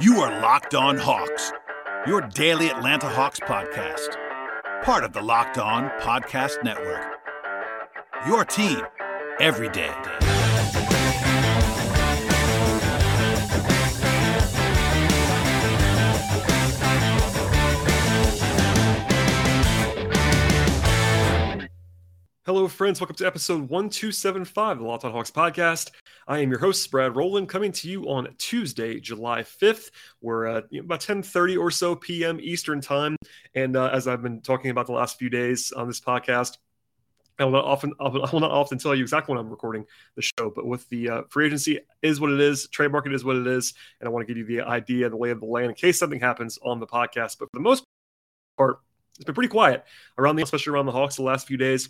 You 0.00 0.20
are 0.20 0.40
Locked 0.40 0.76
On 0.76 0.96
Hawks, 0.96 1.52
your 2.06 2.20
daily 2.20 2.68
Atlanta 2.68 3.08
Hawks 3.08 3.40
podcast, 3.40 4.14
part 4.84 5.02
of 5.02 5.12
the 5.12 5.20
Locked 5.20 5.58
On 5.58 5.90
Podcast 5.98 6.62
Network. 6.62 7.18
Your 8.24 8.44
team 8.44 8.80
every 9.40 9.68
day. 9.70 9.92
Hello, 22.46 22.68
friends. 22.68 23.00
Welcome 23.00 23.16
to 23.16 23.26
episode 23.26 23.68
1275 23.68 24.70
of 24.70 24.78
the 24.78 24.84
Locked 24.84 25.04
On 25.04 25.10
Hawks 25.10 25.32
podcast. 25.32 25.90
I 26.28 26.40
am 26.40 26.50
your 26.50 26.58
host, 26.58 26.90
Brad 26.90 27.16
Rowland, 27.16 27.48
coming 27.48 27.72
to 27.72 27.88
you 27.88 28.02
on 28.10 28.28
Tuesday, 28.36 29.00
July 29.00 29.40
5th. 29.40 29.90
We're 30.20 30.44
at 30.44 30.64
about 30.78 31.00
10.30 31.00 31.58
or 31.58 31.70
so 31.70 31.96
p.m. 31.96 32.38
Eastern 32.38 32.82
time. 32.82 33.16
And 33.54 33.74
uh, 33.74 33.86
as 33.86 34.06
I've 34.06 34.20
been 34.20 34.42
talking 34.42 34.70
about 34.70 34.84
the 34.84 34.92
last 34.92 35.18
few 35.18 35.30
days 35.30 35.72
on 35.72 35.88
this 35.88 36.02
podcast, 36.02 36.58
I 37.38 37.44
will 37.44 37.52
not 37.52 37.64
often 37.64 37.94
I 37.98 38.08
will 38.08 38.40
not 38.40 38.50
often 38.50 38.76
tell 38.76 38.94
you 38.94 39.02
exactly 39.02 39.32
when 39.32 39.42
I'm 39.42 39.48
recording 39.48 39.86
the 40.16 40.22
show, 40.22 40.52
but 40.54 40.66
with 40.66 40.86
the 40.90 41.08
uh, 41.08 41.22
free 41.30 41.46
agency 41.46 41.80
is 42.02 42.20
what 42.20 42.30
it 42.30 42.40
is, 42.40 42.68
trade 42.68 42.92
market 42.92 43.14
is 43.14 43.24
what 43.24 43.36
it 43.36 43.46
is, 43.46 43.72
and 44.00 44.06
I 44.06 44.10
want 44.10 44.26
to 44.26 44.34
give 44.34 44.36
you 44.36 44.58
the 44.58 44.66
idea, 44.66 45.08
the 45.08 45.16
lay 45.16 45.30
of 45.30 45.40
the 45.40 45.46
land 45.46 45.70
in 45.70 45.74
case 45.76 45.98
something 45.98 46.20
happens 46.20 46.58
on 46.62 46.78
the 46.78 46.86
podcast. 46.86 47.38
But 47.38 47.46
for 47.46 47.54
the 47.54 47.60
most 47.60 47.84
part, 48.58 48.80
it's 49.16 49.24
been 49.24 49.34
pretty 49.34 49.48
quiet 49.48 49.84
around 50.18 50.36
the, 50.36 50.42
especially 50.42 50.72
around 50.72 50.86
the 50.86 50.92
Hawks 50.92 51.16
the 51.16 51.22
last 51.22 51.46
few 51.46 51.56
days 51.56 51.88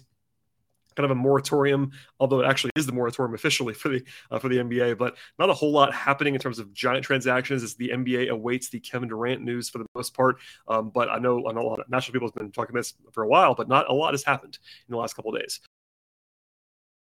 kind 0.98 1.04
of 1.04 1.16
a 1.16 1.20
moratorium, 1.20 1.92
although 2.18 2.40
it 2.40 2.46
actually 2.46 2.72
is 2.74 2.84
the 2.84 2.92
moratorium 2.92 3.34
officially 3.34 3.72
for 3.72 3.88
the 3.88 4.02
uh, 4.32 4.38
for 4.38 4.48
the 4.48 4.56
NBA. 4.56 4.98
But 4.98 5.16
not 5.38 5.48
a 5.48 5.54
whole 5.54 5.70
lot 5.70 5.94
happening 5.94 6.34
in 6.34 6.40
terms 6.40 6.58
of 6.58 6.72
giant 6.72 7.04
transactions 7.04 7.62
as 7.62 7.76
the 7.76 7.90
NBA 7.90 8.30
awaits 8.30 8.68
the 8.68 8.80
Kevin 8.80 9.08
Durant 9.08 9.42
news 9.42 9.68
for 9.68 9.78
the 9.78 9.86
most 9.94 10.12
part. 10.12 10.38
Um, 10.66 10.90
but 10.90 11.08
I 11.08 11.18
know, 11.18 11.38
a 11.38 11.52
lot 11.52 11.78
of 11.78 11.88
national 11.88 12.14
people 12.14 12.26
have 12.28 12.34
been 12.34 12.50
talking 12.50 12.74
about 12.74 12.80
this 12.80 12.94
for 13.12 13.22
a 13.22 13.28
while, 13.28 13.54
but 13.54 13.68
not 13.68 13.88
a 13.88 13.94
lot 13.94 14.12
has 14.12 14.24
happened 14.24 14.58
in 14.88 14.92
the 14.92 14.98
last 14.98 15.14
couple 15.14 15.32
of 15.32 15.40
days. 15.40 15.60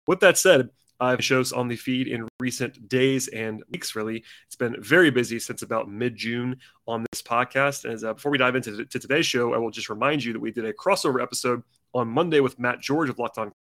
With 0.06 0.20
that 0.20 0.36
said, 0.36 0.69
I've 1.00 1.25
shows 1.25 1.53
on 1.53 1.69
the 1.69 1.77
feed 1.77 2.09
in 2.09 2.27
recent 2.41 2.89
days 2.89 3.28
and 3.28 3.62
weeks. 3.70 3.94
Really, 3.94 4.25
it's 4.47 4.56
been 4.56 4.77
very 4.81 5.11
busy 5.11 5.39
since 5.39 5.62
about 5.62 5.89
mid-June 5.89 6.59
on 6.86 7.06
this 7.12 7.22
podcast. 7.22 7.91
As 7.91 8.05
uh, 8.05 8.14
before 8.14 8.33
we 8.33 8.39
dive 8.39 8.56
into 8.56 8.84
to 8.84 8.98
today's 8.98 9.27
show, 9.27 9.55
I 9.55 9.59
will 9.59 9.70
just 9.70 9.89
remind 9.89 10.25
you 10.25 10.33
that 10.33 10.41
we 10.41 10.50
did 10.50 10.64
a 10.64 10.72
crossover 10.72 11.22
episode 11.22 11.62
on 11.94 12.09
Monday 12.09 12.41
with 12.41 12.59
Matt 12.59 12.81
George 12.81 13.09
of 13.09 13.19
Locked 13.19 13.39
On 13.39 13.53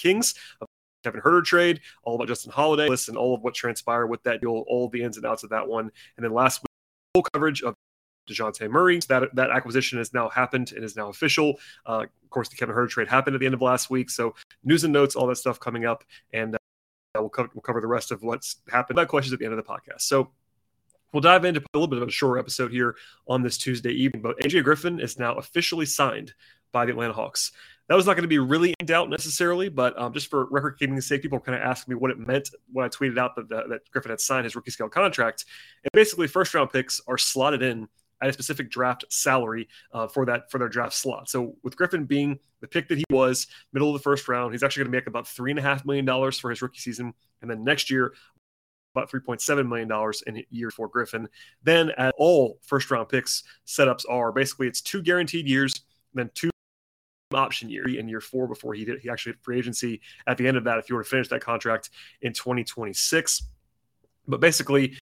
Kings, 0.00 0.34
of 0.60 0.68
Kevin 1.04 1.20
Huerter 1.20 1.44
trade, 1.44 1.80
all 2.02 2.16
about 2.16 2.28
Justin 2.28 2.52
Holiday, 2.52 2.88
listen, 2.88 3.16
all 3.16 3.34
of 3.34 3.42
what 3.42 3.54
transpired 3.54 4.08
with 4.08 4.22
that 4.24 4.40
deal, 4.40 4.64
all 4.68 4.88
the 4.88 5.02
ins 5.02 5.16
and 5.16 5.26
outs 5.26 5.44
of 5.44 5.50
that 5.50 5.66
one. 5.66 5.90
And 6.16 6.24
then 6.24 6.32
last 6.32 6.62
week, 6.62 6.68
full 7.14 7.26
coverage 7.32 7.62
of 7.62 7.74
Dejounte 8.28 8.68
Murray. 8.70 9.00
So 9.00 9.20
that, 9.20 9.34
that 9.34 9.50
acquisition 9.50 9.98
has 9.98 10.12
now 10.12 10.28
happened 10.28 10.72
and 10.72 10.84
is 10.84 10.96
now 10.96 11.08
official. 11.08 11.58
Uh, 11.86 12.06
of 12.22 12.30
course, 12.30 12.48
the 12.48 12.56
Kevin 12.56 12.74
Huerter 12.74 12.88
trade 12.88 13.08
happened 13.08 13.34
at 13.34 13.40
the 13.40 13.46
end 13.46 13.54
of 13.54 13.62
last 13.62 13.90
week. 13.90 14.10
So 14.10 14.34
news 14.62 14.84
and 14.84 14.92
notes, 14.92 15.16
all 15.16 15.26
that 15.28 15.36
stuff 15.36 15.58
coming 15.58 15.84
up. 15.86 16.04
And 16.32 16.54
uh, 16.54 16.58
we'll, 17.16 17.30
cover, 17.30 17.50
we'll 17.54 17.62
cover 17.62 17.80
the 17.80 17.86
rest 17.86 18.12
of 18.12 18.22
what's 18.22 18.56
happened. 18.68 18.98
That 18.98 19.08
questions 19.08 19.32
at 19.32 19.38
the 19.38 19.46
end 19.46 19.58
of 19.58 19.64
the 19.64 19.70
podcast. 19.70 20.02
So 20.02 20.30
We'll 21.12 21.20
dive 21.20 21.44
into 21.44 21.60
a 21.60 21.64
little 21.74 21.88
bit 21.88 22.00
of 22.00 22.08
a 22.08 22.12
shorter 22.12 22.38
episode 22.38 22.70
here 22.70 22.94
on 23.26 23.42
this 23.42 23.58
Tuesday 23.58 23.90
evening. 23.90 24.22
But 24.22 24.38
AJ 24.38 24.62
Griffin 24.62 25.00
is 25.00 25.18
now 25.18 25.34
officially 25.34 25.86
signed 25.86 26.34
by 26.72 26.84
the 26.84 26.92
Atlanta 26.92 27.14
Hawks. 27.14 27.50
That 27.90 27.96
was 27.96 28.06
not 28.06 28.12
going 28.12 28.22
to 28.22 28.28
be 28.28 28.38
really 28.38 28.72
in 28.78 28.86
doubt 28.86 29.10
necessarily, 29.10 29.68
but 29.68 30.00
um, 30.00 30.12
just 30.12 30.30
for 30.30 30.46
record 30.46 30.78
keeping 30.78 30.98
sake, 31.00 31.22
people 31.22 31.40
kind 31.40 31.60
of 31.60 31.62
asked 31.68 31.88
me 31.88 31.96
what 31.96 32.12
it 32.12 32.20
meant 32.20 32.48
when 32.72 32.86
I 32.86 32.88
tweeted 32.88 33.18
out 33.18 33.34
that, 33.34 33.48
that 33.48 33.80
Griffin 33.90 34.10
had 34.10 34.20
signed 34.20 34.44
his 34.44 34.54
rookie 34.54 34.70
scale 34.70 34.88
contract. 34.88 35.44
And 35.82 35.90
basically, 35.92 36.28
first 36.28 36.54
round 36.54 36.70
picks 36.70 37.00
are 37.08 37.18
slotted 37.18 37.62
in 37.62 37.88
at 38.22 38.28
a 38.28 38.32
specific 38.32 38.70
draft 38.70 39.04
salary 39.08 39.68
uh, 39.92 40.06
for 40.06 40.24
that 40.26 40.52
for 40.52 40.58
their 40.58 40.68
draft 40.68 40.92
slot. 40.92 41.28
So 41.28 41.56
with 41.64 41.74
Griffin 41.74 42.04
being 42.04 42.38
the 42.60 42.68
pick 42.68 42.86
that 42.90 42.98
he 42.98 43.04
was, 43.10 43.48
middle 43.72 43.88
of 43.88 43.94
the 43.94 44.04
first 44.04 44.28
round, 44.28 44.54
he's 44.54 44.62
actually 44.62 44.84
going 44.84 44.92
to 44.92 44.96
make 44.98 45.08
about 45.08 45.26
three 45.26 45.50
and 45.50 45.58
a 45.58 45.62
half 45.62 45.84
million 45.84 46.04
dollars 46.04 46.38
for 46.38 46.50
his 46.50 46.62
rookie 46.62 46.78
season, 46.78 47.12
and 47.42 47.50
then 47.50 47.64
next 47.64 47.90
year 47.90 48.14
about 48.94 49.10
$3.7 49.10 49.68
million 49.68 50.12
in 50.26 50.44
year 50.50 50.70
for 50.70 50.86
Griffin. 50.86 51.28
Then 51.64 51.90
at 51.98 52.14
all 52.18 52.60
first 52.62 52.88
round 52.88 53.08
picks 53.08 53.42
setups 53.66 54.04
are 54.08 54.30
basically 54.30 54.68
it's 54.68 54.80
two 54.80 55.02
guaranteed 55.02 55.48
years, 55.48 55.72
then 56.14 56.30
two 56.34 56.49
option 57.32 57.68
year 57.68 57.88
in 57.88 58.08
year 58.08 58.20
four 58.20 58.46
before 58.46 58.74
he 58.74 58.84
did 58.84 59.00
he 59.00 59.08
actually 59.08 59.32
hit 59.32 59.42
free 59.42 59.58
agency 59.58 60.00
at 60.26 60.36
the 60.36 60.46
end 60.46 60.56
of 60.56 60.64
that 60.64 60.78
if 60.78 60.88
you 60.88 60.96
were 60.96 61.02
to 61.02 61.08
finish 61.08 61.28
that 61.28 61.40
contract 61.40 61.90
in 62.22 62.32
2026. 62.32 63.42
But 64.26 64.40
basically, 64.40 64.98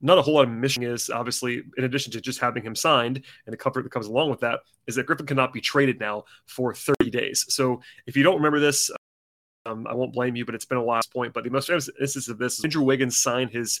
not 0.00 0.18
a 0.18 0.22
whole 0.22 0.34
lot 0.34 0.44
of 0.44 0.50
mission 0.50 0.82
is 0.82 1.10
obviously 1.10 1.62
in 1.76 1.84
addition 1.84 2.12
to 2.12 2.20
just 2.20 2.40
having 2.40 2.62
him 2.62 2.74
signed 2.74 3.24
and 3.46 3.52
the 3.52 3.56
comfort 3.56 3.82
that 3.82 3.92
comes 3.92 4.06
along 4.06 4.30
with 4.30 4.40
that 4.40 4.60
is 4.86 4.94
that 4.96 5.06
Griffin 5.06 5.26
cannot 5.26 5.52
be 5.52 5.60
traded 5.60 6.00
now 6.00 6.24
for 6.46 6.74
30 6.74 7.10
days. 7.10 7.44
So 7.48 7.80
if 8.06 8.16
you 8.16 8.22
don't 8.22 8.36
remember 8.36 8.60
this, 8.60 8.90
um, 9.66 9.86
I 9.86 9.94
won't 9.94 10.12
blame 10.12 10.36
you, 10.36 10.44
but 10.44 10.54
it's 10.54 10.64
been 10.64 10.78
a 10.78 10.84
last 10.84 11.12
point. 11.12 11.34
But 11.34 11.44
the 11.44 11.50
most 11.50 11.68
famous 11.68 11.90
instance 12.00 12.28
of 12.28 12.38
this 12.38 12.58
is 12.58 12.64
Andrew 12.64 12.82
Wiggins 12.82 13.18
signed 13.18 13.50
his 13.50 13.80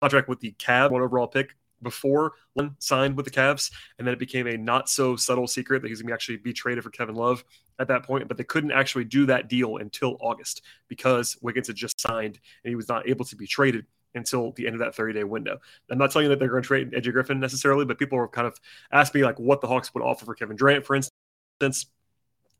contract 0.00 0.28
with 0.28 0.40
the 0.40 0.54
Cavs, 0.58 0.90
one 0.90 1.02
overall 1.02 1.26
pick 1.26 1.54
before 1.84 2.32
one 2.54 2.74
signed 2.80 3.16
with 3.16 3.24
the 3.24 3.30
Cavs, 3.30 3.70
and 3.98 4.06
then 4.06 4.12
it 4.12 4.18
became 4.18 4.48
a 4.48 4.56
not 4.56 4.88
so 4.88 5.14
subtle 5.14 5.46
secret 5.46 5.82
that 5.82 5.88
he's 5.88 6.02
going 6.02 6.08
to 6.08 6.14
actually 6.14 6.38
be 6.38 6.52
traded 6.52 6.82
for 6.82 6.90
Kevin 6.90 7.14
Love 7.14 7.44
at 7.78 7.86
that 7.88 8.02
point. 8.02 8.26
But 8.26 8.36
they 8.36 8.44
couldn't 8.44 8.72
actually 8.72 9.04
do 9.04 9.26
that 9.26 9.48
deal 9.48 9.76
until 9.76 10.16
August 10.20 10.62
because 10.88 11.36
Wiggins 11.40 11.68
had 11.68 11.76
just 11.76 12.00
signed 12.00 12.40
and 12.64 12.70
he 12.70 12.74
was 12.74 12.88
not 12.88 13.08
able 13.08 13.24
to 13.26 13.36
be 13.36 13.46
traded 13.46 13.86
until 14.14 14.52
the 14.52 14.66
end 14.66 14.74
of 14.74 14.80
that 14.80 14.94
30 14.94 15.14
day 15.14 15.24
window. 15.24 15.58
I'm 15.90 15.98
not 15.98 16.10
telling 16.10 16.24
you 16.24 16.28
that 16.30 16.38
they're 16.38 16.48
going 16.48 16.62
to 16.62 16.66
trade 16.66 16.92
AJ 16.92 17.12
Griffin 17.12 17.40
necessarily, 17.40 17.84
but 17.84 17.98
people 17.98 18.18
are 18.18 18.28
kind 18.28 18.46
of 18.46 18.58
asked 18.92 19.14
me 19.14 19.24
like 19.24 19.38
what 19.38 19.60
the 19.60 19.66
Hawks 19.66 19.92
would 19.94 20.02
offer 20.02 20.24
for 20.24 20.34
Kevin 20.34 20.56
Durant, 20.56 20.84
for 20.86 20.96
instance. 20.96 21.86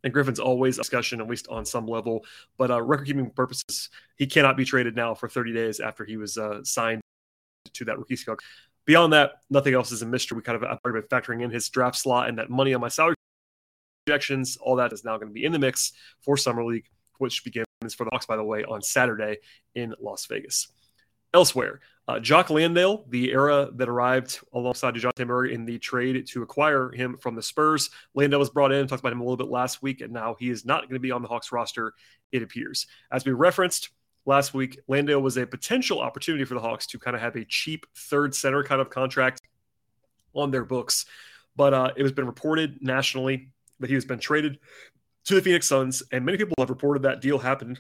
And 0.03 0.13
Griffin's 0.13 0.41
always 0.41 0.77
a 0.77 0.83
discussion, 0.83 1.21
at 1.21 1.29
least 1.29 1.49
on 1.49 1.65
some 1.65 1.87
level. 1.87 2.25
But 2.59 2.71
uh, 2.71 2.83
record 2.83 3.07
keeping 3.07 3.31
purposes, 3.31 3.89
he 4.17 4.27
cannot 4.27 4.57
be 4.57 4.65
traded 4.65 4.95
now 4.95 5.15
for 5.15 5.29
30 5.29 5.55
days 5.55 5.81
after 5.81 6.05
he 6.05 6.19
was 6.19 6.37
uh, 6.37 6.63
signed 6.63 7.01
to 7.73 7.85
that 7.87 7.99
rookie 7.99 8.17
scale. 8.17 8.37
Beyond 8.87 9.13
that, 9.15 9.33
nothing 9.49 9.75
else 9.75 9.93
is 9.93 10.03
a 10.03 10.07
mystery. 10.07 10.37
We 10.37 10.43
kind 10.43 10.63
of 10.63 10.79
are 10.85 11.03
factoring 11.03 11.43
in 11.43 11.51
his 11.51 11.69
draft 11.69 11.97
slot 11.97 12.29
and 12.29 12.39
that 12.39 12.51
money 12.51 12.75
on 12.75 12.81
my 12.81 12.89
salary 12.89 13.15
projections. 14.05 14.57
All 14.57 14.77
that 14.77 14.93
is 14.93 15.05
now 15.05 15.17
going 15.17 15.29
to 15.29 15.35
be 15.35 15.45
in 15.45 15.53
the 15.53 15.59
mix 15.59 15.93
for 16.21 16.37
Summer 16.37 16.65
League, 16.65 16.87
which 17.19 17.45
begins 17.45 17.67
for 17.97 18.05
the 18.05 18.11
Hawks, 18.13 18.27
by 18.27 18.37
the 18.37 18.45
way, 18.45 18.65
on 18.65 18.83
Saturday 18.83 19.39
in 19.75 19.95
Las 20.01 20.27
Vegas. 20.27 20.69
Elsewhere, 21.33 21.81
uh, 22.07 22.21
Jock 22.21 22.51
Landale, 22.51 23.05
the 23.09 23.33
era 23.33 23.71
that 23.75 23.89
arrived 23.89 24.39
alongside 24.53 24.95
Dejounte 24.95 25.27
Murray 25.27 25.55
in 25.55 25.65
the 25.65 25.79
trade 25.79 26.27
to 26.29 26.43
acquire 26.43 26.93
him 26.93 27.17
from 27.17 27.35
the 27.35 27.43
Spurs. 27.43 27.91
Landale 28.15 28.39
was 28.39 28.51
brought 28.51 28.71
in, 28.71 28.87
talked 28.87 29.01
about 29.01 29.13
him 29.13 29.21
a 29.21 29.25
little 29.25 29.37
bit 29.37 29.49
last 29.49 29.83
week, 29.83 30.01
and 30.01 30.13
now 30.13 30.37
he 30.39 30.51
is 30.51 30.65
not 30.65 30.83
going 30.83 30.95
to 30.95 31.01
be 31.01 31.11
on 31.11 31.23
the 31.23 31.29
Hawks 31.29 31.51
roster, 31.51 31.95
it 32.31 32.43
appears. 32.43 32.87
As 33.11 33.25
we 33.25 33.33
referenced, 33.33 33.91
last 34.27 34.55
week, 34.55 34.79
Landale 34.89 35.21
was 35.21 35.37
a 35.37 35.47
potential 35.47 36.01
opportunity 36.01 36.45
for 36.45 36.55
the 36.55 36.61
Hawks 36.61 36.87
to 36.89 36.99
kind 36.99 37.15
of 37.15 37.23
have 37.23 37.37
a 37.37 37.45
cheap 37.45 37.87
third 37.97 38.35
center 38.35 38.63
kind 38.63 38.81
of 38.81 38.91
contract 38.91 39.41
on 40.35 40.51
their 40.51 40.65
books. 40.65 41.07
But 41.57 41.75
uh, 41.75 41.93
it 41.97 42.03
has 42.03 42.13
been 42.13 42.27
reported 42.27 42.79
nationally 42.81 43.51
that 43.81 43.89
he 43.89 43.95
has 43.95 44.05
been 44.05 44.19
traded 44.19 44.59
to 45.25 45.35
the 45.35 45.43
Phoenix 45.43 45.67
Suns, 45.69 46.03
and 46.13 46.25
many 46.25 46.37
people 46.37 46.55
have 46.59 46.71
reported 46.71 47.03
that 47.03 47.21
deal 47.21 47.39
happened. 47.39 47.79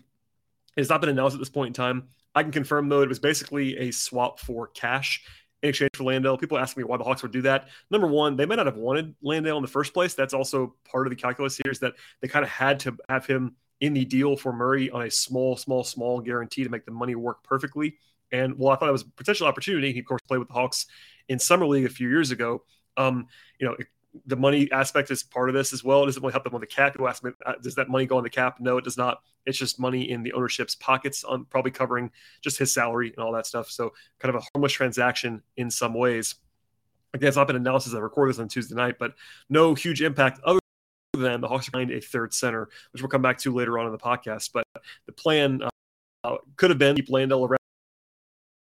It 0.77 0.81
has 0.81 0.89
not 0.89 1.01
been 1.01 1.11
announced 1.11 1.35
at 1.35 1.41
this 1.41 1.51
point 1.51 1.69
in 1.69 1.73
time. 1.75 2.09
I 2.35 2.43
can 2.43 2.53
confirm, 2.53 2.89
though, 2.89 3.03
it 3.03 3.09
was 3.09 3.19
basically 3.19 3.77
a 3.79 3.91
swap 3.91 4.41
for 4.41 4.69
cash 4.69 5.25
in 5.63 5.71
exchange 5.71 5.91
for 5.95 6.05
Landale. 6.05 6.37
People 6.37 6.59
ask 6.59 6.77
me 6.77 6.85
why 6.85 6.97
the 6.97 7.05
Hawks 7.05 7.23
would 7.23 7.33
do 7.33 7.43
that. 7.43 7.69
Number 7.91 8.07
one, 8.07 8.37
they 8.37 8.47
may 8.47 8.57
not 8.57 8.67
have 8.67 8.77
wanted 8.77 9.15
Landale 9.23 9.57
in 9.57 9.63
the 9.63 9.69
first 9.69 9.95
place. 9.95 10.15
That's 10.15 10.35
also 10.35 10.75
part 10.85 11.07
of 11.07 11.11
the 11.11 11.17
calculus 11.17 11.57
here 11.57 11.71
is 11.71 11.79
that 11.81 11.95
they 12.21 12.29
kind 12.29 12.45
of 12.45 12.51
had 12.51 12.81
to 12.81 12.97
have 13.09 13.27
him 13.27 13.57
in 13.85 13.93
the 13.93 14.05
deal 14.05 14.35
for 14.35 14.51
Murray 14.51 14.91
on 14.91 15.03
a 15.03 15.11
small, 15.11 15.57
small, 15.57 15.85
small 15.85 16.19
guarantee 16.19 16.65
to 16.65 16.71
make 16.71 16.87
the 16.87 16.91
money 16.91 17.15
work 17.15 17.45
perfectly. 17.45 17.97
And 18.33 18.59
well, 18.59 18.73
I 18.73 18.77
thought 18.77 18.89
it 18.89 18.93
was 18.93 19.03
a 19.03 19.11
potential 19.11 19.47
opportunity. 19.47 19.93
He, 19.93 20.01
of 20.01 20.07
course, 20.07 20.23
played 20.27 20.39
with 20.39 20.49
the 20.49 20.55
Hawks 20.55 20.87
in 21.29 21.39
summer 21.39 21.67
league 21.67 21.85
a 21.85 21.91
few 21.91 22.09
years 22.09 22.31
ago. 22.31 22.65
Um, 22.97 23.27
you 23.59 23.67
know, 23.67 23.77
the 24.25 24.37
money 24.37 24.73
aspect 24.73 25.11
is 25.11 25.23
part 25.23 25.51
of 25.51 25.55
this 25.55 25.75
as 25.75 25.85
well. 25.85 26.03
It 26.03 26.07
doesn't 26.07 26.23
really 26.23 26.33
help 26.33 26.45
them 26.45 26.55
on 26.55 26.63
the 26.63 26.67
cap. 26.67 26.95
People 26.95 27.09
ask 27.09 27.23
me, 27.23 27.33
uh, 27.45 27.55
does 27.63 27.75
that 27.75 27.91
money 27.91 28.07
go 28.07 28.17
on 28.17 28.23
the 28.23 28.31
cap? 28.31 28.59
No, 28.59 28.79
it 28.79 28.85
does 28.85 28.97
not. 28.97 29.21
It's 29.45 29.59
just 29.59 29.79
money 29.79 30.11
in 30.11 30.23
the 30.23 30.33
ownership's 30.33 30.75
pockets, 30.75 31.23
on 31.23 31.45
probably 31.45 31.71
covering 31.71 32.11
just 32.41 32.57
his 32.57 32.73
salary 32.73 33.13
and 33.15 33.19
all 33.19 33.33
that 33.33 33.47
stuff. 33.47 33.71
So, 33.71 33.93
kind 34.19 34.35
of 34.35 34.41
a 34.41 34.47
harmless 34.55 34.73
transaction 34.73 35.43
in 35.59 35.71
some 35.71 35.93
ways. 35.93 36.37
Again, 37.13 37.29
it's 37.29 37.37
not 37.37 37.49
been 37.49 37.57
announced 37.57 37.95
I 37.95 37.99
record 37.99 38.31
this 38.31 38.39
on 38.39 38.49
Tuesday 38.49 38.75
night, 38.75 38.97
but 38.99 39.15
no 39.51 39.75
huge 39.75 40.01
impact 40.01 40.41
other 40.45 40.61
than 41.17 41.41
the 41.41 41.49
Hawks 41.49 41.69
find 41.69 41.91
a 41.91 42.01
third 42.01 42.35
center, 42.35 42.69
which 42.93 43.03
we'll 43.03 43.09
come 43.09 43.23
back 43.23 43.39
to 43.39 43.55
later 43.55 43.79
on 43.79 43.87
in 43.87 43.93
the 43.93 43.99
podcast. 43.99 44.51
But 44.53 44.67
the 45.07 45.13
plan 45.13 45.63
uh, 46.25 46.37
could 46.57 46.71
have 46.71 46.79
been 46.79 46.97
keep 46.97 47.11
Landale 47.11 47.45
around 47.45 47.59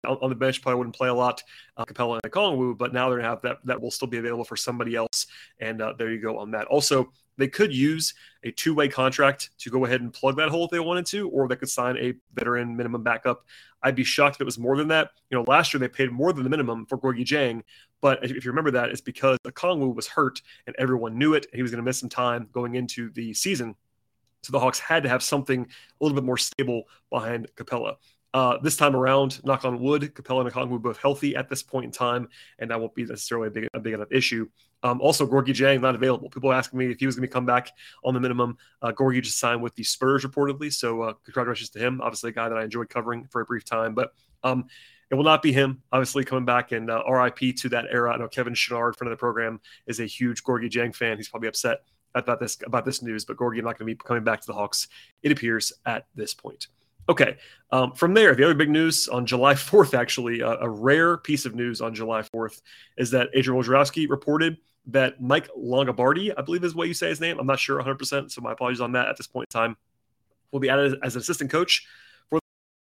on 0.05 0.29
the 0.29 0.35
bench 0.35 0.61
probably 0.61 0.77
wouldn't 0.77 0.95
play 0.95 1.07
a 1.07 1.13
lot, 1.13 1.41
uh, 1.77 1.85
Capela 1.85 2.19
and 2.21 2.31
Okongwu, 2.31 2.77
but 2.77 2.93
now 2.93 3.07
they're 3.07 3.19
gonna 3.19 3.29
have 3.29 3.41
that 3.43 3.59
that 3.65 3.79
will 3.79 3.91
still 3.91 4.07
be 4.07 4.17
available 4.17 4.43
for 4.43 4.57
somebody 4.57 4.95
else, 4.95 5.27
and 5.59 5.81
uh, 5.81 5.93
there 5.97 6.11
you 6.11 6.21
go 6.21 6.37
on 6.37 6.51
that. 6.51 6.67
Also, 6.67 7.11
they 7.37 7.47
could 7.47 7.73
use 7.73 8.13
a 8.43 8.51
two 8.51 8.73
way 8.73 8.87
contract 8.87 9.49
to 9.59 9.69
go 9.69 9.85
ahead 9.85 10.01
and 10.01 10.13
plug 10.13 10.37
that 10.37 10.49
hole 10.49 10.65
if 10.65 10.71
they 10.71 10.79
wanted 10.79 11.05
to, 11.07 11.29
or 11.29 11.47
they 11.47 11.55
could 11.55 11.69
sign 11.69 11.97
a 11.97 12.13
veteran 12.33 12.75
minimum 12.75 13.03
backup. 13.03 13.45
I'd 13.81 13.95
be 13.95 14.03
shocked 14.03 14.37
if 14.37 14.41
it 14.41 14.45
was 14.45 14.59
more 14.59 14.77
than 14.77 14.87
that. 14.89 15.11
You 15.29 15.37
know, 15.37 15.43
last 15.47 15.73
year 15.73 15.79
they 15.79 15.87
paid 15.87 16.11
more 16.11 16.31
than 16.33 16.43
the 16.43 16.49
minimum 16.49 16.85
for 16.85 16.97
Gorgui 16.97 17.25
Dieng, 17.25 17.63
but 18.01 18.23
if 18.23 18.45
you 18.45 18.51
remember 18.51 18.71
that, 18.71 18.89
it's 18.89 19.01
because 19.01 19.37
Okongwu 19.45 19.95
was 19.95 20.07
hurt 20.07 20.41
and 20.67 20.75
everyone 20.79 21.17
knew 21.17 21.33
it. 21.33 21.47
He 21.53 21.61
was 21.61 21.71
going 21.71 21.81
to 21.81 21.85
miss 21.85 21.99
some 21.99 22.09
time 22.09 22.49
going 22.51 22.75
into 22.75 23.09
the 23.11 23.33
season. 23.33 23.75
So 24.43 24.51
the 24.51 24.59
Hawks 24.59 24.79
had 24.79 25.03
to 25.03 25.09
have 25.09 25.23
something 25.23 25.61
a 25.61 26.03
little 26.03 26.15
bit 26.15 26.25
more 26.25 26.37
stable 26.37 26.83
behind 27.09 27.47
Capela. 27.55 27.95
Uh, 28.33 28.57
this 28.63 28.75
time 28.75 28.95
around, 28.95 29.43
knock 29.45 29.63
on 29.63 29.79
wood, 29.79 30.13
Capela 30.15 30.41
and 30.41 30.51
Okongwu 30.51 30.81
both 30.81 30.97
healthy 30.97 31.35
at 31.35 31.49
this 31.49 31.61
point 31.61 31.85
in 31.85 31.91
time, 31.91 32.27
and 32.57 32.71
that 32.71 32.79
won't 32.79 32.95
be 32.95 33.05
necessarily 33.05 33.47
a 33.47 33.51
big, 33.51 33.67
a 33.75 33.79
big 33.79 33.93
enough 33.93 34.11
issue. 34.11 34.47
Um, 34.81 34.99
also, 35.01 35.27
Gorgui 35.27 35.49
Dieng 35.49 35.81
not 35.81 35.93
available. 35.93 36.29
People 36.29 36.51
asking 36.51 36.79
me 36.79 36.87
if 36.87 36.99
he 36.99 37.05
was 37.05 37.15
going 37.15 37.27
to 37.27 37.31
come 37.31 37.45
back 37.45 37.71
on 38.03 38.13
the 38.13 38.19
minimum. 38.19 38.57
Uh, 38.81 38.91
Gorgui 38.91 39.21
just 39.21 39.39
signed 39.39 39.61
with 39.61 39.75
the 39.75 39.83
Spurs 39.83 40.25
reportedly, 40.25 40.73
so 40.73 41.01
uh, 41.03 41.13
congratulations 41.23 41.69
to 41.71 41.79
him. 41.79 42.01
Obviously, 42.01 42.31
a 42.31 42.33
guy 42.33 42.49
that 42.49 42.57
I 42.57 42.63
enjoyed 42.63 42.89
covering 42.89 43.25
for 43.29 43.41
a 43.41 43.45
brief 43.45 43.65
time, 43.65 43.93
but 43.93 44.13
um, 44.43 44.65
it 45.11 45.15
will 45.15 45.23
not 45.23 45.43
be 45.43 45.53
him. 45.53 45.83
Obviously, 45.91 46.25
coming 46.25 46.43
back 46.43 46.71
and 46.71 46.89
uh, 46.89 47.03
RIP 47.07 47.55
to 47.57 47.69
that 47.69 47.85
era. 47.91 48.13
I 48.13 48.17
know 48.17 48.27
Kevin 48.27 48.53
Chouinard, 48.53 48.95
friend 48.95 49.11
of 49.11 49.17
the 49.17 49.19
program, 49.19 49.61
is 49.85 49.99
a 49.99 50.05
huge 50.05 50.43
Gorgui 50.43 50.71
Dieng 50.71 50.95
fan. 50.95 51.17
He's 51.17 51.29
probably 51.29 51.49
upset 51.49 51.83
about 52.15 52.39
this 52.39 52.57
about 52.65 52.83
this 52.83 53.01
news, 53.01 53.25
but 53.25 53.37
Gorgui 53.37 53.57
not 53.57 53.77
going 53.77 53.79
to 53.79 53.85
be 53.85 53.95
coming 53.95 54.23
back 54.23 54.41
to 54.41 54.47
the 54.47 54.53
Hawks. 54.53 54.87
It 55.21 55.31
appears 55.31 55.71
at 55.85 56.07
this 56.15 56.33
point. 56.33 56.67
Okay. 57.09 57.37
Um, 57.71 57.91
from 57.93 58.13
there, 58.13 58.35
the 58.35 58.43
other 58.43 58.53
big 58.53 58.69
news 58.69 59.07
on 59.07 59.25
July 59.25 59.53
4th, 59.55 59.97
actually, 59.97 60.41
uh, 60.41 60.57
a 60.61 60.69
rare 60.69 61.17
piece 61.17 61.45
of 61.45 61.55
news 61.55 61.81
on 61.81 61.93
July 61.93 62.21
4th 62.21 62.61
is 62.97 63.11
that 63.11 63.29
Adrian 63.33 63.61
Wojnarowski 63.61 64.09
reported 64.09 64.57
that 64.87 65.21
Mike 65.21 65.49
Longabardi, 65.57 66.33
I 66.37 66.41
believe 66.41 66.63
is 66.63 66.75
what 66.75 66.87
you 66.87 66.93
say 66.93 67.09
his 67.09 67.21
name. 67.21 67.39
I'm 67.39 67.47
not 67.47 67.59
sure 67.59 67.81
100%, 67.81 68.31
so 68.31 68.41
my 68.41 68.51
apologies 68.51 68.81
on 68.81 68.91
that 68.93 69.07
at 69.07 69.17
this 69.17 69.27
point 69.27 69.47
in 69.53 69.59
time, 69.59 69.77
will 70.51 70.59
be 70.59 70.69
added 70.69 70.97
as 71.03 71.15
an 71.15 71.21
assistant 71.21 71.49
coach 71.49 71.85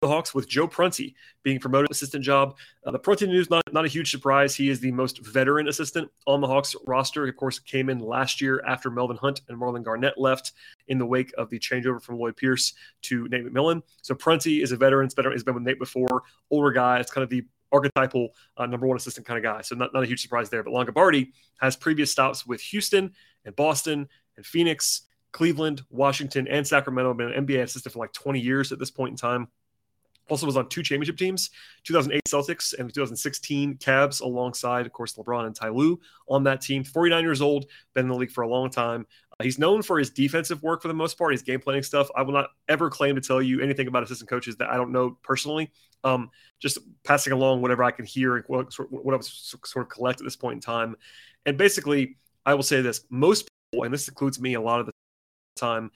the 0.07 0.13
Hawks 0.13 0.35
with 0.35 0.49
Joe 0.49 0.69
Prunty 0.69 1.15
being 1.43 1.59
promoted 1.59 1.91
assistant 1.91 2.23
job. 2.25 2.57
Uh, 2.85 2.93
the 2.93 2.99
Prunty 2.99 3.27
news 3.27 3.51
not 3.51 3.63
not 3.73 3.85
a 3.85 3.89
huge 3.89 4.11
surprise. 4.11 4.55
He 4.55 4.71
is 4.71 4.81
the 4.81 4.93
most 4.93 5.25
veteran 5.25 5.69
assistant 5.69 6.11
on 6.27 6.41
the 6.41 6.47
Hawks 6.47 6.77
roster. 6.87 7.27
Of 7.27 7.37
course, 7.37 7.59
came 7.59 7.91
in 7.91 7.99
last 7.99 8.41
year 8.41 8.63
after 8.67 8.91
Melvin 8.91 9.17
Hunt 9.17 9.41
and 9.49 9.59
Marlon 9.59 9.83
Garnett 9.83 10.17
left 10.17 10.53
in 10.89 10.99
the 10.99 11.07
wake 11.07 11.33
of 11.37 11.51
the 11.51 11.59
changeover 11.59 12.01
from 12.01 12.19
Lloyd 12.19 12.37
Pierce 12.37 12.75
to 13.03 13.27
Nate 13.29 13.45
McMillan. 13.45 13.83
So 14.03 14.15
Prunty 14.15 14.63
is 14.63 14.73
a 14.73 14.77
veteran. 14.77 15.09
Has 15.17 15.43
been 15.45 15.55
with 15.55 15.65
Nate 15.65 15.79
before. 15.79 16.23
Older 16.51 16.71
guy. 16.71 17.01
It's 17.01 17.11
kind 17.11 17.25
of 17.25 17.31
the 17.31 17.45
archetypal 17.73 18.29
uh, 18.57 18.67
number 18.67 18.87
one 18.87 18.97
assistant 18.97 19.27
kind 19.27 19.39
of 19.39 19.43
guy. 19.43 19.61
So 19.63 19.75
not, 19.75 19.93
not 19.93 20.05
a 20.05 20.07
huge 20.07 20.23
surprise 20.23 20.51
there. 20.51 20.63
But 20.63 20.73
Longabardi 20.73 21.33
has 21.61 21.77
previous 21.77 22.13
stops 22.13 22.47
with 22.47 22.61
Houston 22.61 23.13
and 23.45 23.57
Boston 23.57 24.09
and 24.37 24.47
Phoenix, 24.47 25.03
Cleveland, 25.33 25.83
Washington, 25.91 26.47
and 26.49 26.67
Sacramento. 26.67 27.13
Been 27.15 27.33
an 27.33 27.47
NBA 27.47 27.63
assistant 27.63 27.93
for 27.93 27.99
like 27.99 28.13
20 28.13 28.41
years 28.41 28.73
at 28.73 28.79
this 28.79 28.91
point 28.91 29.11
in 29.11 29.17
time. 29.17 29.49
Also 30.29 30.47
was 30.47 30.57
on 30.57 30.69
two 30.69 30.83
championship 30.83 31.17
teams, 31.17 31.51
2008 31.85 32.21
Celtics 32.29 32.77
and 32.77 32.93
2016 32.93 33.77
Cavs, 33.77 34.21
alongside, 34.21 34.87
of 34.87 34.93
course, 34.93 35.15
LeBron 35.15 35.47
and 35.47 35.55
Ty 35.55 35.69
Lue 35.69 36.01
on 36.29 36.43
that 36.45 36.61
team. 36.61 36.83
49 36.83 37.23
years 37.23 37.41
old, 37.41 37.67
been 37.95 38.07
in 38.07 38.09
the 38.09 38.15
league 38.17 38.33
for 38.33 38.43
a 38.43 38.49
long 38.49 38.69
time. 38.69 39.07
Uh, 39.39 39.45
he's 39.45 39.59
known 39.59 39.83
for 39.83 39.99
his 39.99 40.11
defensive 40.11 40.63
work 40.63 40.83
for 40.83 40.89
the 40.89 40.95
most 40.95 41.17
part, 41.17 41.33
his 41.33 41.43
game 41.43 41.61
planning 41.61 41.83
stuff. 41.83 42.09
I 42.17 42.23
will 42.23 42.33
not 42.33 42.51
ever 42.69 42.91
claim 42.91 43.15
to 43.15 43.21
tell 43.21 43.41
you 43.41 43.61
anything 43.61 43.87
about 43.87 44.03
assistant 44.03 44.29
coaches 44.29 44.57
that 44.57 44.69
I 44.69 44.77
don't 44.77 44.93
know 44.93 45.17
personally. 45.23 45.71
Um, 46.05 46.31
just 46.61 46.79
passing 47.05 47.33
along 47.33 47.63
whatever 47.63 47.83
I 47.85 47.91
can 47.91 48.05
hear 48.05 48.37
and 48.37 48.45
what, 48.47 48.73
what 48.91 49.13
I 49.13 49.17
was 49.17 49.59
sort 49.65 49.85
of 49.85 49.91
collect 49.91 50.21
at 50.21 50.25
this 50.25 50.37
point 50.37 50.55
in 50.55 50.61
time. 50.61 50.97
And 51.45 51.57
basically, 51.57 52.17
I 52.45 52.55
will 52.55 52.63
say 52.63 52.81
this 52.81 53.03
most 53.11 53.49
people, 53.73 53.85
and 53.85 53.93
this 53.93 54.09
includes 54.09 54.41
me 54.41 54.55
a 54.55 54.61
lot 54.61 54.81
of 54.81 54.87
the 54.87 54.93
time, 55.57 55.91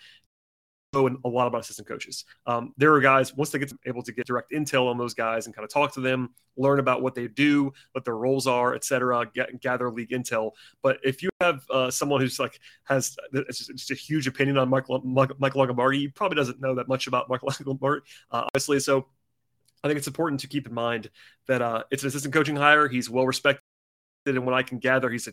know 0.93 1.09
a 1.25 1.29
lot 1.29 1.47
about 1.47 1.61
assistant 1.61 1.87
coaches. 1.87 2.25
Um, 2.47 2.75
there 2.77 2.93
are 2.95 3.01
guys 3.01 3.35
once 3.35 3.51
they 3.51 3.59
get 3.59 3.73
able 3.87 4.03
to 4.03 4.13
get 4.13 4.27
direct 4.27 4.53
intel 4.53 4.89
on 4.89 4.99
those 4.99 5.15
guys 5.15 5.47
and 5.47 5.55
kind 5.55 5.65
of 5.65 5.73
talk 5.73 5.93
to 5.95 6.01
them, 6.01 6.31
learn 6.57 6.79
about 6.79 7.03
what 7.03 7.15
they 7.15 7.29
do, 7.29 7.73
what 7.93 8.05
their 8.05 8.17
roles 8.17 8.47
are, 8.47 8.75
et 8.75 8.85
cetera, 8.85 9.31
get, 9.33 9.61
gather 9.61 9.91
league 9.91 10.11
intel. 10.11 10.53
But 10.83 10.99
if 11.05 11.23
you 11.23 11.31
have 11.41 11.63
uh, 11.71 11.91
someone 11.91 12.21
who's 12.21 12.39
like 12.39 12.59
has 12.85 13.17
just, 13.49 13.71
just, 13.71 13.91
a 13.91 13.95
huge 13.95 14.27
opinion 14.27 14.59
on 14.59 14.69
Michael 14.69 15.01
Michael 15.05 15.67
Longabardi, 15.67 15.97
he 15.97 16.09
probably 16.09 16.37
doesn't 16.37 16.61
know 16.61 16.75
that 16.75 16.89
much 16.89 17.07
about 17.07 17.29
Michael 17.29 17.49
Longabardi, 17.51 18.01
uh, 18.31 18.45
obviously. 18.47 18.81
So 18.81 19.07
I 19.85 19.89
think 19.89 19.99
it's 19.99 20.09
important 20.09 20.41
to 20.41 20.49
keep 20.49 20.67
in 20.67 20.75
mind 20.75 21.11
that 21.47 21.63
uh, 21.63 21.85
it's 21.91 22.03
an 22.03 22.09
assistant 22.09 22.35
coaching 22.35 22.57
hire. 22.57 22.89
He's 22.89 23.09
well 23.09 23.27
respected, 23.27 23.63
and 24.27 24.45
what 24.45 24.55
I 24.55 24.63
can 24.63 24.79
gather, 24.79 25.09
he's 25.09 25.27
a 25.29 25.33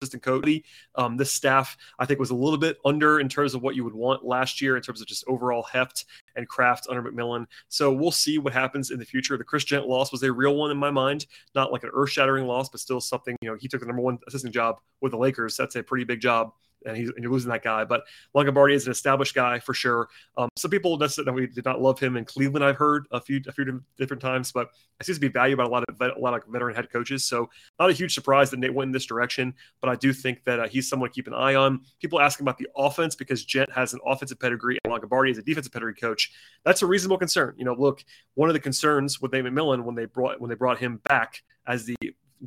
assistant 0.00 0.22
coach. 0.22 0.62
Um, 0.96 1.16
this 1.16 1.32
staff, 1.32 1.76
I 1.98 2.06
think, 2.06 2.20
was 2.20 2.30
a 2.30 2.34
little 2.34 2.58
bit 2.58 2.78
under 2.84 3.20
in 3.20 3.28
terms 3.28 3.54
of 3.54 3.62
what 3.62 3.74
you 3.74 3.84
would 3.84 3.94
want 3.94 4.24
last 4.24 4.60
year 4.60 4.76
in 4.76 4.82
terms 4.82 5.00
of 5.00 5.06
just 5.06 5.24
overall 5.26 5.62
heft 5.62 6.04
and 6.36 6.48
craft 6.48 6.86
under 6.88 7.02
McMillan. 7.02 7.46
So 7.68 7.92
we'll 7.92 8.10
see 8.10 8.38
what 8.38 8.52
happens 8.52 8.90
in 8.90 8.98
the 8.98 9.04
future. 9.04 9.36
The 9.36 9.44
Chris 9.44 9.64
Jent 9.64 9.86
loss 9.86 10.12
was 10.12 10.22
a 10.22 10.32
real 10.32 10.56
one 10.56 10.70
in 10.70 10.76
my 10.76 10.90
mind, 10.90 11.26
not 11.54 11.72
like 11.72 11.84
an 11.84 11.90
earth 11.94 12.10
shattering 12.10 12.46
loss, 12.46 12.68
but 12.68 12.80
still 12.80 13.00
something, 13.00 13.36
you 13.40 13.50
know, 13.50 13.56
he 13.58 13.68
took 13.68 13.80
the 13.80 13.86
number 13.86 14.02
one 14.02 14.18
assistant 14.26 14.52
job 14.52 14.80
with 15.00 15.12
the 15.12 15.18
Lakers. 15.18 15.56
That's 15.56 15.76
a 15.76 15.82
pretty 15.82 16.04
big 16.04 16.20
job 16.20 16.52
and, 16.84 16.96
and 16.96 17.14
you're 17.18 17.32
losing 17.32 17.50
that 17.50 17.62
guy. 17.62 17.84
But 17.84 18.04
Longabardi 18.34 18.74
is 18.74 18.86
an 18.86 18.92
established 18.92 19.34
guy 19.34 19.58
for 19.58 19.74
sure. 19.74 20.08
Um, 20.36 20.48
some 20.56 20.70
people 20.70 20.96
necessarily 20.96 21.46
did 21.46 21.64
not 21.64 21.80
love 21.80 21.98
him 21.98 22.16
in 22.16 22.24
Cleveland. 22.24 22.64
I've 22.64 22.76
heard 22.76 23.06
a 23.10 23.20
few 23.20 23.40
a 23.46 23.52
few 23.52 23.82
different 23.96 24.20
times, 24.20 24.52
but 24.52 24.70
it 25.00 25.06
seems 25.06 25.16
to 25.16 25.20
be 25.20 25.28
valued 25.28 25.58
by 25.58 25.64
a 25.64 25.68
lot 25.68 25.84
of 25.88 26.00
a 26.00 26.18
lot 26.18 26.34
of 26.34 26.42
veteran 26.48 26.74
head 26.74 26.90
coaches. 26.90 27.24
So 27.24 27.50
not 27.78 27.90
a 27.90 27.92
huge 27.92 28.14
surprise 28.14 28.50
that 28.50 28.58
Nate 28.58 28.74
went 28.74 28.88
in 28.88 28.92
this 28.92 29.06
direction. 29.06 29.54
But 29.80 29.90
I 29.90 29.96
do 29.96 30.12
think 30.12 30.44
that 30.44 30.60
uh, 30.60 30.68
he's 30.68 30.88
someone 30.88 31.10
to 31.10 31.14
keep 31.14 31.26
an 31.26 31.34
eye 31.34 31.54
on. 31.54 31.80
People 32.00 32.20
asking 32.20 32.44
about 32.44 32.58
the 32.58 32.68
offense 32.76 33.14
because 33.14 33.44
Jent 33.44 33.70
has 33.72 33.92
an 33.92 34.00
offensive 34.06 34.38
pedigree 34.38 34.78
and 34.84 34.92
Longabardi 34.92 35.30
is 35.30 35.38
a 35.38 35.42
defensive 35.42 35.72
pedigree 35.72 35.94
coach. 35.94 36.32
That's 36.64 36.82
a 36.82 36.86
reasonable 36.86 37.18
concern. 37.18 37.54
You 37.56 37.64
know, 37.64 37.74
look, 37.74 38.04
one 38.34 38.48
of 38.48 38.54
the 38.54 38.60
concerns 38.60 39.20
with 39.20 39.32
Nate 39.32 39.44
McMillan 39.44 39.84
when 39.84 39.94
they 39.94 40.04
brought 40.04 40.40
when 40.40 40.48
they 40.48 40.56
brought 40.56 40.78
him 40.78 41.00
back 41.04 41.42
as 41.66 41.84
the 41.84 41.96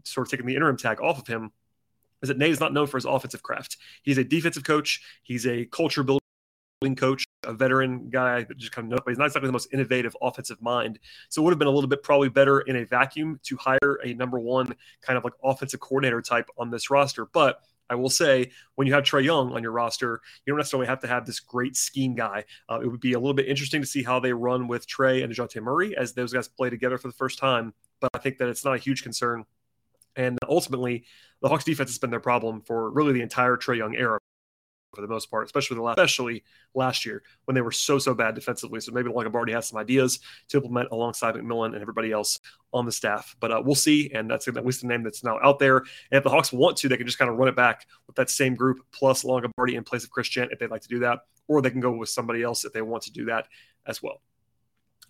sort 0.03 0.27
of 0.27 0.31
taking 0.31 0.45
the 0.45 0.55
interim 0.55 0.77
tag 0.77 1.01
off 1.01 1.19
of 1.19 1.27
him 1.27 1.51
is 2.21 2.29
that 2.29 2.37
Nate 2.37 2.51
is 2.51 2.59
not 2.59 2.73
known 2.73 2.87
for 2.87 2.97
his 2.97 3.05
offensive 3.05 3.43
craft. 3.43 3.77
He's 4.03 4.17
a 4.17 4.23
defensive 4.23 4.63
coach. 4.63 5.01
He's 5.23 5.45
a 5.45 5.65
culture 5.65 6.03
building 6.03 6.21
coach, 6.95 7.25
a 7.43 7.53
veteran 7.53 8.09
guy 8.09 8.43
that 8.43 8.57
just 8.57 8.71
kind 8.71 8.85
of 8.85 8.91
knows, 8.91 8.99
but 9.05 9.11
he's 9.11 9.17
not 9.17 9.25
exactly 9.25 9.47
the 9.47 9.53
most 9.53 9.73
innovative 9.73 10.15
offensive 10.21 10.61
mind. 10.61 10.99
So 11.29 11.41
it 11.41 11.45
would 11.45 11.51
have 11.51 11.59
been 11.59 11.67
a 11.67 11.71
little 11.71 11.89
bit 11.89 12.03
probably 12.03 12.29
better 12.29 12.61
in 12.61 12.75
a 12.77 12.85
vacuum 12.85 13.39
to 13.43 13.57
hire 13.57 13.99
a 14.03 14.13
number 14.13 14.39
one 14.39 14.75
kind 15.01 15.17
of 15.17 15.23
like 15.23 15.33
offensive 15.43 15.79
coordinator 15.79 16.21
type 16.21 16.49
on 16.57 16.69
this 16.69 16.89
roster. 16.89 17.25
But 17.25 17.61
I 17.89 17.95
will 17.95 18.09
say, 18.09 18.51
when 18.75 18.85
you 18.87 18.93
have 18.93 19.03
Trae 19.03 19.23
Young 19.23 19.53
on 19.53 19.63
your 19.63 19.71
roster, 19.71 20.21
you 20.45 20.51
don't 20.51 20.57
necessarily 20.57 20.87
have 20.87 20.99
to 21.01 21.07
have 21.07 21.25
this 21.25 21.39
great 21.39 21.75
scheme 21.75 22.15
guy. 22.15 22.43
Uh, 22.69 22.79
it 22.81 22.87
would 22.87 22.99
be 22.99 23.13
a 23.13 23.19
little 23.19 23.33
bit 23.33 23.47
interesting 23.47 23.81
to 23.81 23.87
see 23.87 24.03
how 24.03 24.19
they 24.19 24.33
run 24.33 24.67
with 24.67 24.87
Trae 24.87 25.23
and 25.23 25.33
Dejounte 25.33 25.61
Murray 25.61 25.95
as 25.95 26.13
those 26.13 26.33
guys 26.33 26.47
play 26.47 26.69
together 26.69 26.97
for 26.97 27.07
the 27.07 27.13
first 27.13 27.39
time. 27.39 27.73
But 27.99 28.11
I 28.13 28.19
think 28.19 28.37
that 28.39 28.49
it's 28.49 28.65
not 28.65 28.75
a 28.75 28.79
huge 28.79 29.03
concern. 29.03 29.45
And 30.17 30.37
ultimately, 30.49 31.05
the 31.41 31.47
Hawks 31.47 31.63
defense 31.63 31.91
has 31.91 31.99
been 31.99 32.09
their 32.09 32.19
problem 32.19 32.61
for 32.61 32.89
really 32.89 33.13
the 33.13 33.21
entire 33.21 33.55
Trae 33.55 33.77
Young 33.77 33.95
era 33.95 34.19
for 34.95 35.01
the 35.01 35.07
most 35.07 35.29
part, 35.29 35.45
especially 35.45 35.75
the 35.75 35.83
last, 35.83 35.99
especially 35.99 36.43
last 36.73 37.05
year 37.05 37.21
when 37.45 37.53
they 37.53 37.61
were 37.61 37.71
so 37.71 37.99
so 37.99 38.15
bad 38.15 38.33
defensively. 38.33 38.79
So 38.79 38.91
maybe 38.91 39.09
Longabardi 39.09 39.53
has 39.53 39.67
some 39.67 39.77
ideas 39.77 40.19
to 40.49 40.57
implement 40.57 40.89
alongside 40.91 41.35
McMillan 41.35 41.73
and 41.73 41.81
everybody 41.81 42.11
else 42.11 42.39
on 42.73 42.85
the 42.85 42.91
staff. 42.91 43.35
But 43.39 43.51
uh, 43.51 43.61
we'll 43.63 43.75
see, 43.75 44.11
and 44.11 44.29
that's 44.29 44.47
at 44.47 44.65
least 44.65 44.81
the 44.81 44.87
name 44.87 45.03
that's 45.03 45.23
now 45.23 45.39
out 45.43 45.59
there. 45.59 45.77
And 45.77 46.17
if 46.17 46.23
the 46.23 46.31
Hawks 46.31 46.51
want 46.51 46.77
to, 46.77 46.89
they 46.89 46.97
can 46.97 47.05
just 47.05 47.19
kind 47.19 47.29
of 47.29 47.37
run 47.37 47.47
it 47.47 47.55
back 47.55 47.85
with 48.07 48.15
that 48.15 48.31
same 48.31 48.55
group 48.55 48.79
plus 48.91 49.23
Longabardi 49.23 49.75
in 49.75 49.83
place 49.83 50.03
of 50.03 50.09
Chris 50.09 50.29
Jent 50.29 50.51
if 50.51 50.57
they'd 50.57 50.71
like 50.71 50.81
to 50.81 50.87
do 50.87 50.99
that, 50.99 51.19
or 51.47 51.61
they 51.61 51.69
can 51.69 51.79
go 51.79 51.91
with 51.91 52.09
somebody 52.09 52.41
else 52.41 52.65
if 52.65 52.73
they 52.73 52.81
want 52.81 53.03
to 53.03 53.11
do 53.11 53.25
that 53.25 53.47
as 53.85 54.01
well. 54.01 54.21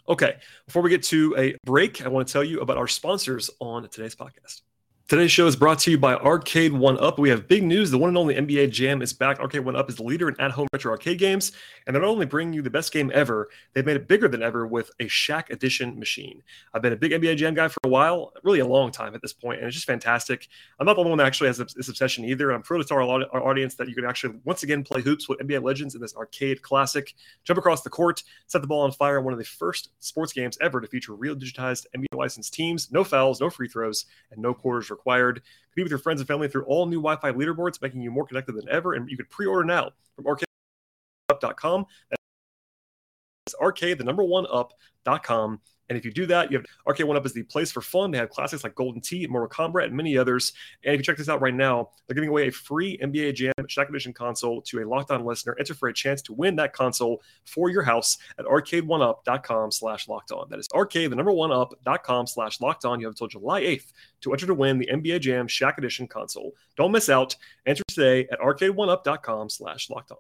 Okay, 0.10 0.38
before 0.66 0.82
we 0.82 0.90
get 0.90 1.04
to 1.04 1.36
a 1.38 1.56
break, 1.66 2.06
I 2.06 2.08
want 2.08 2.28
to 2.28 2.32
tell 2.32 2.44
you 2.44 2.62
about 2.62 2.78
our 2.78 2.88
sponsors 2.88 3.50
on 3.60 3.88
today's 3.90 4.16
podcast. 4.16 4.62
Today's 5.08 5.32
show 5.32 5.48
is 5.48 5.56
brought 5.56 5.80
to 5.80 5.92
you 5.92 5.98
by 5.98 6.16
Arcade 6.16 6.74
One 6.74 7.00
Up. 7.00 7.18
We 7.18 7.30
have 7.30 7.48
big 7.48 7.64
news. 7.64 7.92
The 7.92 7.98
one 7.98 8.10
and 8.10 8.18
only 8.18 8.36
NBA 8.36 8.72
Jam 8.72 9.02
is 9.02 9.14
back. 9.14 9.40
Arcade 9.40 9.64
One 9.64 9.78
Up 9.78 9.88
is 9.88 9.96
the 9.96 10.04
leader 10.04 10.28
in 10.28 10.38
at 10.38 10.52
home 10.52 10.68
retro 10.74 10.92
arcade 10.92 11.18
games, 11.18 11.54
and 11.86 11.96
they're 11.96 12.02
not 12.02 12.10
only 12.10 12.26
bringing 12.26 12.52
you 12.52 12.62
the 12.62 12.70
best 12.70 12.92
game 12.92 13.10
ever, 13.14 13.48
they've 13.72 13.86
made 13.86 13.96
it 13.96 14.10
bigger 14.10 14.28
than 14.28 14.44
ever 14.44 14.68
with 14.68 14.92
a 15.00 15.06
Shaq 15.06 15.50
Edition 15.50 15.98
machine. 15.98 16.44
I've 16.74 16.82
been 16.82 16.92
a 16.92 16.98
big 16.98 17.14
NBA 17.14 17.38
Jam 17.38 17.54
guy 17.54 17.70
for 17.70 17.80
a 17.86 17.88
while, 17.88 18.34
really 18.44 18.60
a 18.60 18.68
long 18.68 18.92
time 18.92 19.16
at 19.16 19.22
this 19.22 19.32
point, 19.32 19.60
and 19.60 19.68
it's 19.68 19.76
just 19.76 19.88
fantastic. 19.88 20.50
I'm 20.78 20.86
not 20.86 20.96
the 20.96 21.00
only 21.00 21.12
one 21.12 21.20
that 21.20 21.28
actually 21.28 21.48
has 21.48 21.58
this 21.58 21.88
obsession 21.88 22.26
either. 22.26 22.52
I'm 22.52 22.62
proud 22.62 22.80
to 22.80 22.84
tell 22.84 22.98
our, 22.98 23.24
our 23.32 23.48
audience 23.48 23.76
that 23.76 23.88
you 23.88 23.96
can 23.96 24.04
actually 24.04 24.38
once 24.44 24.64
again 24.64 24.84
play 24.84 25.00
hoops 25.00 25.30
with 25.30 25.40
NBA 25.40 25.64
Legends 25.64 25.96
in 25.96 26.02
this 26.02 26.18
arcade 26.18 26.62
classic. 26.64 27.14
Jump 27.46 27.60
across 27.60 27.82
the 27.82 27.90
court, 27.90 28.24
set 28.48 28.62
the 28.62 28.68
ball 28.68 28.82
on 28.82 28.92
fire 28.92 29.22
one 29.22 29.32
of 29.32 29.40
the 29.40 29.46
first 29.46 29.92
sports 30.02 30.34
games 30.34 30.58
ever 30.60 30.82
to 30.82 30.88
feature 30.88 31.16
real 31.16 31.34
digitized 31.34 31.86
NBA 31.96 32.18
licensed 32.18 32.54
teams, 32.54 32.92
no 32.92 33.06
fouls, 33.06 33.40
no 33.40 33.50
free 33.50 33.70
throws, 33.70 34.06
and 34.32 34.42
no 34.42 34.54
quarters 34.54 34.92
required. 34.98 35.42
Compete 35.72 35.86
with 35.86 35.92
your 35.92 36.00
friends 36.00 36.20
and 36.20 36.28
family 36.28 36.48
through 36.48 36.66
all 36.66 36.86
new 36.86 37.02
Wi-Fi 37.02 37.32
leaderboards, 37.32 37.82
making 37.82 38.02
you 38.02 38.12
more 38.12 38.26
connected 38.26 38.54
than 38.54 38.68
ever. 38.70 38.94
And 38.94 39.10
you 39.10 39.18
could 39.18 39.30
pre-order 39.30 39.64
now 39.64 39.92
from 40.16 40.26
arcade1up.com. 40.26 41.86
That's 42.10 43.56
arcade, 43.62 43.98
the 43.98 44.04
number 44.04 44.24
one 44.24 44.46
up.com. 44.52 45.62
And 45.90 45.98
if 45.98 46.06
you 46.06 46.12
do 46.12 46.26
that, 46.28 46.52
you 46.52 46.58
have 46.58 46.66
Arcade 46.86 47.06
One 47.06 47.18
Up 47.18 47.26
is 47.26 47.34
the 47.34 47.44
place 47.44 47.72
for 47.72 47.82
fun. 47.82 48.12
They 48.12 48.18
have 48.18 48.30
classics 48.30 48.64
like 48.64 48.76
Golden 48.76 49.02
Tee, 49.02 49.26
Mortal 49.28 49.50
Kombat, 49.50 49.86
and 49.86 49.94
many 49.94 50.18
others. 50.18 50.54
And 50.84 50.94
if 50.94 51.00
you 51.00 51.04
check 51.04 51.18
this 51.18 51.30
out 51.30 51.42
right 51.42 51.54
now, 51.54 51.90
they're 52.06 52.16
giving 52.16 52.30
away 52.30 52.48
a 52.48 52.52
free 52.52 52.98
NBA 52.98 53.36
Jam 53.36 53.54
Shaq 53.64 53.90
Edition 53.90 54.14
console 54.14 54.62
to 54.64 54.82
a 54.82 54.88
Locked 54.88 55.12
On 55.12 55.26
listener. 55.26 55.56
Enter 55.60 55.74
for 55.74 55.90
a 55.90 55.94
chance 55.94 56.22
to 56.24 56.34
win 56.34 56.56
that 56.58 56.74
console 56.74 57.22
for 57.46 57.70
your 57.70 57.84
house 57.84 58.18
at 58.38 58.46
arcade1up.com 58.46 59.72
slash 59.72 60.08
locked 60.08 60.32
on. 60.32 60.50
That 60.50 60.60
is 60.60 60.68
arcade, 60.74 61.12
the 61.12 61.16
number 61.16 61.32
one 61.32 61.52
up.com 61.52 62.28
slash 62.28 62.60
locked 62.62 62.86
on. 62.86 63.00
You 63.00 63.08
have 63.08 63.14
until 63.14 63.28
July 63.28 63.62
8th 63.62 63.94
to 64.22 64.34
enter 64.34 64.46
to 64.48 64.54
win 64.54 64.78
the 64.78 64.88
NBA 64.88 65.22
Jam 65.22 65.48
Shaq 65.48 65.78
Edition 65.78 66.08
console. 66.08 66.54
Don't 66.76 66.92
miss 66.92 67.10
out. 67.10 67.36
Enter 67.66 67.84
today 67.88 68.28
at 68.32 68.40
arcade1up.com 68.40 69.50
slash 69.50 69.90
locked 69.90 70.12
on. 70.12 70.18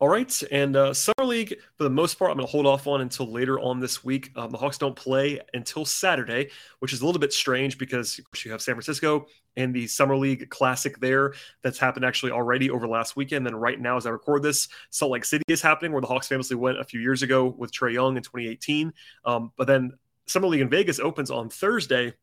All 0.00 0.08
right, 0.08 0.42
and 0.50 0.76
uh, 0.76 0.94
summer 0.94 1.26
league 1.26 1.58
for 1.76 1.84
the 1.84 1.90
most 1.90 2.18
part, 2.18 2.30
I'm 2.30 2.38
going 2.38 2.46
to 2.46 2.50
hold 2.50 2.64
off 2.64 2.86
on 2.86 3.02
until 3.02 3.30
later 3.30 3.60
on 3.60 3.80
this 3.80 4.02
week. 4.02 4.30
Um, 4.34 4.50
the 4.50 4.56
Hawks 4.56 4.78
don't 4.78 4.96
play 4.96 5.40
until 5.52 5.84
Saturday, 5.84 6.48
which 6.78 6.94
is 6.94 7.02
a 7.02 7.06
little 7.06 7.20
bit 7.20 7.34
strange 7.34 7.76
because 7.76 8.18
you 8.42 8.50
have 8.50 8.62
San 8.62 8.76
Francisco 8.76 9.26
and 9.58 9.74
the 9.74 9.86
summer 9.86 10.16
league 10.16 10.48
classic 10.48 10.98
there 11.00 11.34
that's 11.62 11.76
happened 11.76 12.06
actually 12.06 12.32
already 12.32 12.70
over 12.70 12.88
last 12.88 13.14
weekend. 13.14 13.44
Then 13.44 13.54
right 13.54 13.78
now, 13.78 13.98
as 13.98 14.06
I 14.06 14.10
record 14.10 14.42
this, 14.42 14.68
Salt 14.88 15.12
Lake 15.12 15.26
City 15.26 15.44
is 15.48 15.60
happening, 15.60 15.92
where 15.92 16.00
the 16.00 16.06
Hawks 16.06 16.28
famously 16.28 16.56
went 16.56 16.80
a 16.80 16.84
few 16.84 17.00
years 17.00 17.22
ago 17.22 17.54
with 17.58 17.70
Trae 17.70 17.92
Young 17.92 18.16
in 18.16 18.22
2018. 18.22 18.94
Um, 19.26 19.52
but 19.58 19.66
then 19.66 19.92
summer 20.26 20.46
league 20.46 20.62
in 20.62 20.70
Vegas 20.70 20.98
opens 20.98 21.30
on 21.30 21.50
Thursday. 21.50 22.14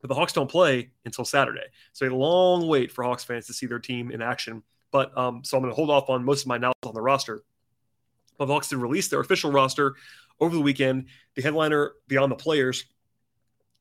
But 0.00 0.08
the 0.08 0.14
Hawks 0.14 0.32
don't 0.32 0.50
play 0.50 0.90
until 1.04 1.26
Saturday. 1.26 1.66
So 1.92 2.08
a 2.08 2.16
long 2.16 2.66
wait 2.66 2.90
for 2.90 3.04
Hawks 3.04 3.24
fans 3.24 3.46
to 3.48 3.52
see 3.52 3.66
their 3.66 3.78
team 3.78 4.10
in 4.10 4.22
action 4.22 4.62
but 4.94 5.18
um, 5.18 5.42
so 5.42 5.56
I'm 5.56 5.62
going 5.64 5.72
to 5.72 5.74
hold 5.74 5.90
off 5.90 6.08
on 6.08 6.24
most 6.24 6.42
of 6.42 6.46
my 6.46 6.54
analysis 6.54 6.78
on 6.86 6.94
the 6.94 7.02
roster. 7.02 7.42
But 8.38 8.46
did 8.46 8.76
release 8.76 9.08
their 9.08 9.18
official 9.18 9.50
roster 9.50 9.96
over 10.38 10.54
the 10.54 10.62
weekend. 10.62 11.06
The 11.34 11.42
headliner 11.42 11.94
beyond 12.06 12.30
the 12.30 12.36
players 12.36 12.84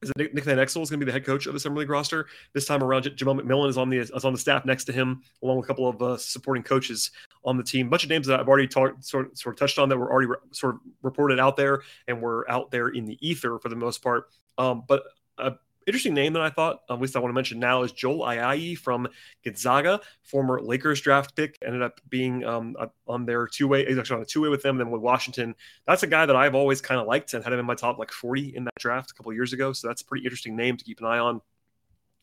is 0.01 0.12
Nick, 0.17 0.34
Nick 0.34 0.43
Van 0.43 0.58
Exel 0.58 0.82
is 0.82 0.89
going 0.89 1.00
to 1.00 1.05
be 1.05 1.05
the 1.05 1.12
head 1.12 1.24
coach 1.24 1.46
of 1.46 1.53
the 1.53 1.60
Summer 1.60 1.77
League 1.77 1.89
roster. 1.89 2.25
This 2.53 2.65
time 2.65 2.84
around, 2.84 3.03
Jamelle 3.03 3.39
McMillan 3.39 3.70
is 3.70 3.77
on 3.77 3.91
the 3.91 4.00
is 4.00 4.25
on 4.25 4.34
the 4.34 4.39
staff 4.39 4.65
next 4.65 4.86
to 4.86 4.91
him, 4.91 5.22
along 5.43 5.58
with 5.58 5.65
a 5.65 5.67
couple 5.67 5.88
of 5.88 6.01
uh, 6.01 6.17
supporting 6.17 6.63
coaches 6.63 7.12
on 7.46 7.58
the 7.58 7.63
team. 7.63 7.88
A 7.88 7.89
bunch 7.91 8.05
of 8.05 8.10
names 8.10 8.25
that 8.25 8.39
I've 8.39 8.48
already 8.48 8.67
talked 8.67 9.05
sort, 9.05 9.38
sort 9.38 9.53
of 9.53 9.60
touched 9.60 9.77
on 9.77 9.89
that 9.89 9.98
were 9.98 10.12
already 10.12 10.29
re- 10.29 10.38
sort 10.50 10.75
of 10.75 10.82
reported 11.03 11.39
out 11.39 11.58
there 11.58 11.84
and 12.08 12.24
were 12.24 12.50
out 12.50 12.72
there 12.72 12.88
in 12.88 13.05
the 13.05 13.20
ether 13.22 13.60
for 13.60 13.70
the 13.70 13.75
most 13.75 14.01
part. 14.01 14.29
Um, 14.58 14.84
but 14.88 15.03
uh, 15.38 15.51
interesting 15.87 16.13
name 16.13 16.33
that 16.33 16.41
I 16.41 16.49
thought, 16.49 16.81
at 16.89 16.99
least 16.99 17.15
I 17.15 17.19
want 17.19 17.29
to 17.29 17.35
mention 17.35 17.59
now, 17.59 17.83
is 17.83 17.91
Joel 17.91 18.25
Ayayi 18.25 18.77
from 18.77 19.07
Gonzaga, 19.43 20.01
former 20.21 20.61
Lakers 20.61 21.01
draft 21.01 21.35
pick, 21.35 21.57
ended 21.65 21.81
up 21.81 21.99
being 22.09 22.43
um, 22.43 22.75
on 23.07 23.25
their 23.25 23.47
two 23.47 23.67
way, 23.67 23.85
actually 23.85 24.17
on 24.17 24.21
a 24.21 24.25
two 24.25 24.41
way 24.41 24.49
with 24.49 24.61
them, 24.61 24.77
then 24.77 24.91
with 24.91 25.01
Washington. 25.01 25.55
That's 25.87 26.03
a 26.03 26.07
guy 26.07 26.25
that 26.25 26.35
I've 26.35 26.55
always 26.55 26.81
kind 26.81 26.99
of 26.99 27.07
liked 27.07 27.33
and 27.33 27.43
had 27.43 27.53
him 27.53 27.59
in 27.59 27.65
my 27.65 27.75
top 27.75 27.97
like 27.97 28.11
40 28.11 28.55
in 28.55 28.63
that 28.65 28.75
draft 28.79 29.11
a 29.11 29.13
couple 29.13 29.33
years 29.33 29.53
ago. 29.53 29.73
So 29.73 29.87
that's 29.87 30.01
a 30.01 30.05
pretty 30.05 30.25
interesting 30.25 30.55
name 30.55 30.77
to 30.77 30.83
keep 30.83 30.99
an 30.99 31.05
eye 31.05 31.19
on. 31.19 31.41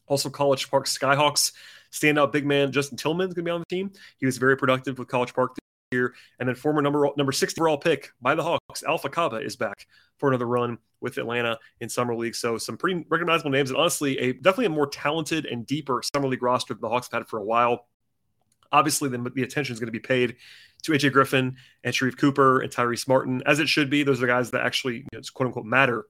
Also, 0.07 0.29
College 0.29 0.71
Park 0.71 0.87
Skyhawks 0.87 1.53
standout 1.93 2.33
big 2.33 2.47
man 2.47 2.73
Justin 2.73 2.97
Tillman 2.97 3.29
is 3.29 3.35
going 3.35 3.45
to 3.45 3.49
be 3.49 3.53
on 3.53 3.61
the 3.61 3.67
team. 3.67 3.93
He 4.19 4.27
was 4.27 4.39
very 4.39 4.57
productive 4.57 4.99
with 4.99 5.09
College 5.09 5.35
Park 5.35 5.57
year. 5.93 6.15
And 6.39 6.49
then 6.49 6.55
former 6.55 6.83
number 6.83 7.09
number 7.17 7.33
60 7.33 7.61
overall 7.61 7.77
pick 7.77 8.13
by 8.21 8.35
the 8.35 8.43
Hawks, 8.43 8.83
Alpha 8.85 9.09
Kaba, 9.09 9.37
is 9.37 9.57
back 9.57 9.87
for 10.19 10.29
another 10.29 10.47
run 10.47 10.79
with 11.01 11.19
Atlanta 11.19 11.59
in 11.81 11.89
summer 11.89 12.15
league. 12.15 12.37
So 12.37 12.59
some 12.59 12.77
pretty 12.77 13.05
recognizable 13.09 13.51
names, 13.51 13.71
and 13.71 13.79
honestly, 13.79 14.19
a 14.19 14.33
definitely 14.33 14.67
a 14.67 14.71
more 14.71 14.87
talented 14.87 15.47
and 15.47 15.67
deeper 15.67 16.01
summer 16.15 16.29
league 16.29 16.43
roster 16.43 16.75
than 16.75 16.81
the 16.81 16.89
Hawks 16.89 17.09
have 17.11 17.23
had 17.23 17.29
for 17.29 17.39
a 17.39 17.45
while. 17.45 17.87
Obviously, 18.73 19.09
the, 19.09 19.19
the 19.35 19.43
attention 19.43 19.73
is 19.73 19.81
going 19.81 19.89
to 19.89 19.93
be 19.93 19.99
paid 19.99 20.37
to 20.83 20.93
AJ 20.93 21.13
Griffin 21.13 21.57
and 21.83 21.93
Sharife 21.93 22.17
Cooper 22.17 22.61
and 22.61 22.73
Tyrese 22.73 23.09
Martin, 23.09 23.43
as 23.45 23.59
it 23.59 23.69
should 23.69 23.91
be. 23.91 24.05
Those 24.05 24.19
are 24.19 24.23
the 24.23 24.27
guys 24.29 24.53
that 24.53 24.65
actually, 24.65 24.99
you 24.99 25.07
know, 25.13 25.21
quote 25.35 25.49
unquote, 25.49 25.67
matter 25.67 26.07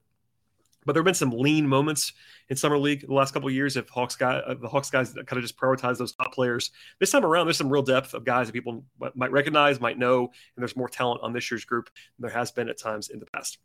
but 0.85 0.93
there 0.93 1.01
have 1.01 1.05
been 1.05 1.13
some 1.13 1.31
lean 1.31 1.67
moments 1.67 2.13
in 2.49 2.57
summer 2.57 2.77
league 2.77 3.05
the 3.07 3.13
last 3.13 3.33
couple 3.33 3.47
of 3.47 3.53
years. 3.53 3.77
If 3.77 3.89
Hawks 3.89 4.15
guy, 4.15 4.37
uh, 4.37 4.55
the 4.55 4.67
Hawks 4.67 4.89
guys 4.89 5.13
kind 5.13 5.33
of 5.33 5.41
just 5.41 5.57
prioritize 5.57 5.97
those 5.97 6.13
top 6.13 6.33
players 6.33 6.71
this 6.99 7.11
time 7.11 7.25
around, 7.25 7.45
there's 7.45 7.57
some 7.57 7.69
real 7.69 7.83
depth 7.83 8.13
of 8.13 8.25
guys 8.25 8.47
that 8.47 8.53
people 8.53 8.83
might 9.15 9.31
recognize, 9.31 9.79
might 9.79 9.97
know, 9.97 10.21
and 10.21 10.31
there's 10.57 10.75
more 10.75 10.89
talent 10.89 11.21
on 11.23 11.33
this 11.33 11.49
year's 11.51 11.65
group 11.65 11.85
than 12.17 12.29
there 12.29 12.37
has 12.37 12.51
been 12.51 12.69
at 12.69 12.79
times 12.79 13.09
in 13.09 13.19
the 13.19 13.25
past. 13.27 13.59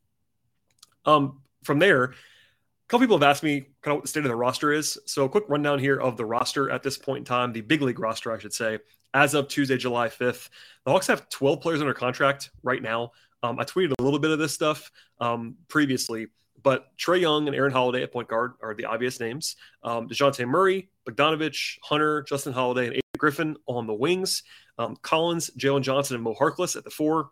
Um, 1.04 1.40
from 1.64 1.78
there, 1.78 2.04
a 2.04 2.88
couple 2.88 3.04
people 3.04 3.18
have 3.18 3.28
asked 3.28 3.42
me 3.42 3.60
kind 3.82 3.92
of 3.92 3.94
what 3.96 4.02
the 4.02 4.08
state 4.08 4.24
of 4.24 4.28
the 4.28 4.36
roster 4.36 4.72
is. 4.72 4.98
So 5.06 5.24
a 5.24 5.28
quick 5.28 5.44
rundown 5.48 5.78
here 5.78 5.98
of 6.00 6.16
the 6.16 6.24
roster 6.24 6.70
at 6.70 6.82
this 6.82 6.98
point 6.98 7.18
in 7.18 7.24
time, 7.24 7.52
the 7.52 7.60
big 7.60 7.82
league 7.82 7.98
roster, 7.98 8.32
I 8.32 8.38
should 8.38 8.52
say, 8.52 8.78
as 9.14 9.34
of 9.34 9.48
Tuesday, 9.48 9.76
July 9.76 10.08
5th. 10.08 10.50
The 10.84 10.92
Hawks 10.92 11.06
have 11.06 11.28
12 11.30 11.60
players 11.60 11.80
under 11.80 11.94
contract 11.94 12.50
right 12.62 12.82
now. 12.82 13.12
Um, 13.42 13.58
I 13.58 13.64
tweeted 13.64 13.92
a 13.98 14.02
little 14.02 14.18
bit 14.18 14.30
of 14.30 14.38
this 14.38 14.52
stuff 14.52 14.90
um, 15.20 15.56
previously. 15.68 16.26
But 16.66 16.88
Trae 16.98 17.20
Young 17.20 17.46
and 17.46 17.54
Aaron 17.54 17.70
Holiday 17.70 18.02
at 18.02 18.10
point 18.10 18.26
guard 18.26 18.54
are 18.60 18.74
the 18.74 18.86
obvious 18.86 19.20
names. 19.20 19.54
Um, 19.84 20.08
Dejounte 20.08 20.44
Murray, 20.48 20.88
Bogdanovic, 21.08 21.78
Hunter, 21.80 22.22
Justin 22.22 22.52
Holiday, 22.52 22.86
and 22.86 22.94
Adrian 22.94 23.02
Griffin 23.18 23.56
on 23.68 23.86
the 23.86 23.94
wings. 23.94 24.42
Um, 24.76 24.96
Collins, 25.00 25.48
Jalen 25.56 25.82
Johnson, 25.82 26.16
and 26.16 26.24
Mo 26.24 26.34
Harkless 26.34 26.74
at 26.74 26.82
the 26.82 26.90
four. 26.90 27.30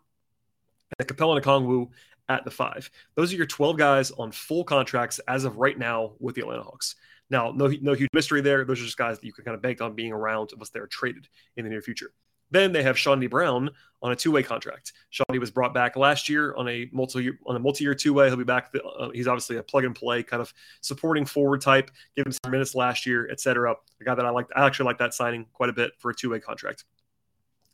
And 0.97 1.05
Capela 1.05 1.41
Okongwu 1.41 1.89
at 2.29 2.45
the 2.45 2.49
five. 2.49 2.89
Those 3.15 3.33
are 3.33 3.35
your 3.35 3.45
12 3.45 3.77
guys 3.77 4.09
on 4.11 4.31
full 4.31 4.63
contracts 4.63 5.19
as 5.27 5.43
of 5.43 5.57
right 5.57 5.77
now 5.77 6.13
with 6.19 6.35
the 6.35 6.41
Atlanta 6.43 6.63
Hawks. 6.63 6.95
Now, 7.29 7.51
no, 7.51 7.67
no 7.81 7.91
huge 7.91 8.11
mystery 8.13 8.39
there. 8.39 8.63
Those 8.63 8.79
are 8.79 8.85
just 8.85 8.97
guys 8.97 9.19
that 9.19 9.25
you 9.25 9.33
can 9.33 9.43
kind 9.43 9.55
of 9.55 9.61
bank 9.61 9.81
on 9.81 9.95
being 9.95 10.13
around 10.13 10.51
unless 10.53 10.69
they're 10.69 10.87
traded 10.87 11.27
in 11.57 11.65
the 11.65 11.69
near 11.69 11.81
future. 11.81 12.13
Then 12.51 12.71
they 12.71 12.83
have 12.83 12.95
Chaundee 12.95 13.29
Brown 13.29 13.69
on 14.01 14.11
a 14.11 14.15
two-way 14.15 14.43
contract. 14.43 14.93
Shawnee 15.09 15.39
was 15.39 15.49
brought 15.49 15.73
back 15.73 15.95
last 15.95 16.29
year 16.29 16.53
on 16.55 16.67
a 16.69 16.87
multi-year 16.91 17.39
on 17.47 17.55
a 17.55 17.59
multi-year 17.59 17.95
two-way. 17.95 18.27
He'll 18.27 18.37
be 18.37 18.43
back. 18.43 18.73
Uh, 18.99 19.09
he's 19.09 19.27
obviously 19.27 19.57
a 19.57 19.63
plug-and-play 19.63 20.23
kind 20.23 20.41
of 20.41 20.53
supporting 20.81 21.25
forward 21.25 21.61
type. 21.61 21.89
Give 22.15 22.25
him 22.25 22.31
some 22.31 22.51
minutes 22.51 22.75
last 22.75 23.05
year, 23.05 23.27
etc. 23.31 23.73
A 23.99 24.03
guy 24.03 24.15
that 24.15 24.25
I 24.25 24.29
like. 24.29 24.47
I 24.55 24.65
actually 24.65 24.85
like 24.85 24.99
that 24.99 25.13
signing 25.13 25.45
quite 25.53 25.69
a 25.69 25.73
bit 25.73 25.93
for 25.97 26.11
a 26.11 26.15
two-way 26.15 26.39
contract. 26.39 26.83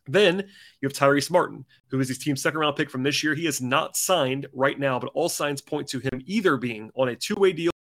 Then 0.08 0.40
you 0.80 0.88
have 0.88 0.94
Tyrese 0.94 1.30
Martin, 1.30 1.66
who 1.88 2.00
is 2.00 2.08
his 2.08 2.18
team's 2.18 2.42
second 2.42 2.60
round 2.60 2.75
pick 2.75 2.90
from 2.90 3.04
this 3.04 3.24
year. 3.24 3.36
He 3.36 3.46
is 3.46 3.62
not 3.62 3.96
signed 3.96 4.48
right 4.54 4.80
now, 4.80 5.00
but 5.00 5.12
all 5.13 5.30
signs 5.30 5.62
point 5.62 5.88
to 5.90 6.00
him 6.00 6.22
either 6.25 6.58
being 6.58 6.92
on 6.96 7.10
a 7.10 7.16
two 7.16 7.36
way 7.36 7.51
deal 7.51 7.72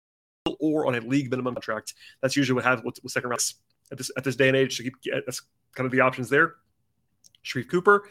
or 0.59 0.87
on 0.87 0.95
a 0.95 1.01
league 1.01 1.31
minimum 1.31 1.55
contract. 1.55 1.95
That's 2.21 2.37
usually 2.37 2.57
what 2.57 2.65
happens 2.65 2.85
with, 2.85 2.99
with 3.03 3.13
second 3.13 3.31
rounds 3.31 3.55
at 3.91 3.99
this 3.99 4.11
at 4.17 4.25
this 4.25 4.37
day 4.37 4.49
and 4.49 4.57
age. 4.57 4.77
So 4.77 4.83
keep, 4.85 4.95
that's 5.25 5.43
kind 5.75 5.87
of 5.87 5.93
the 5.93 6.01
options 6.01 6.29
there. 6.29 6.55
Sharife 7.45 7.69
Cooper 7.69 8.09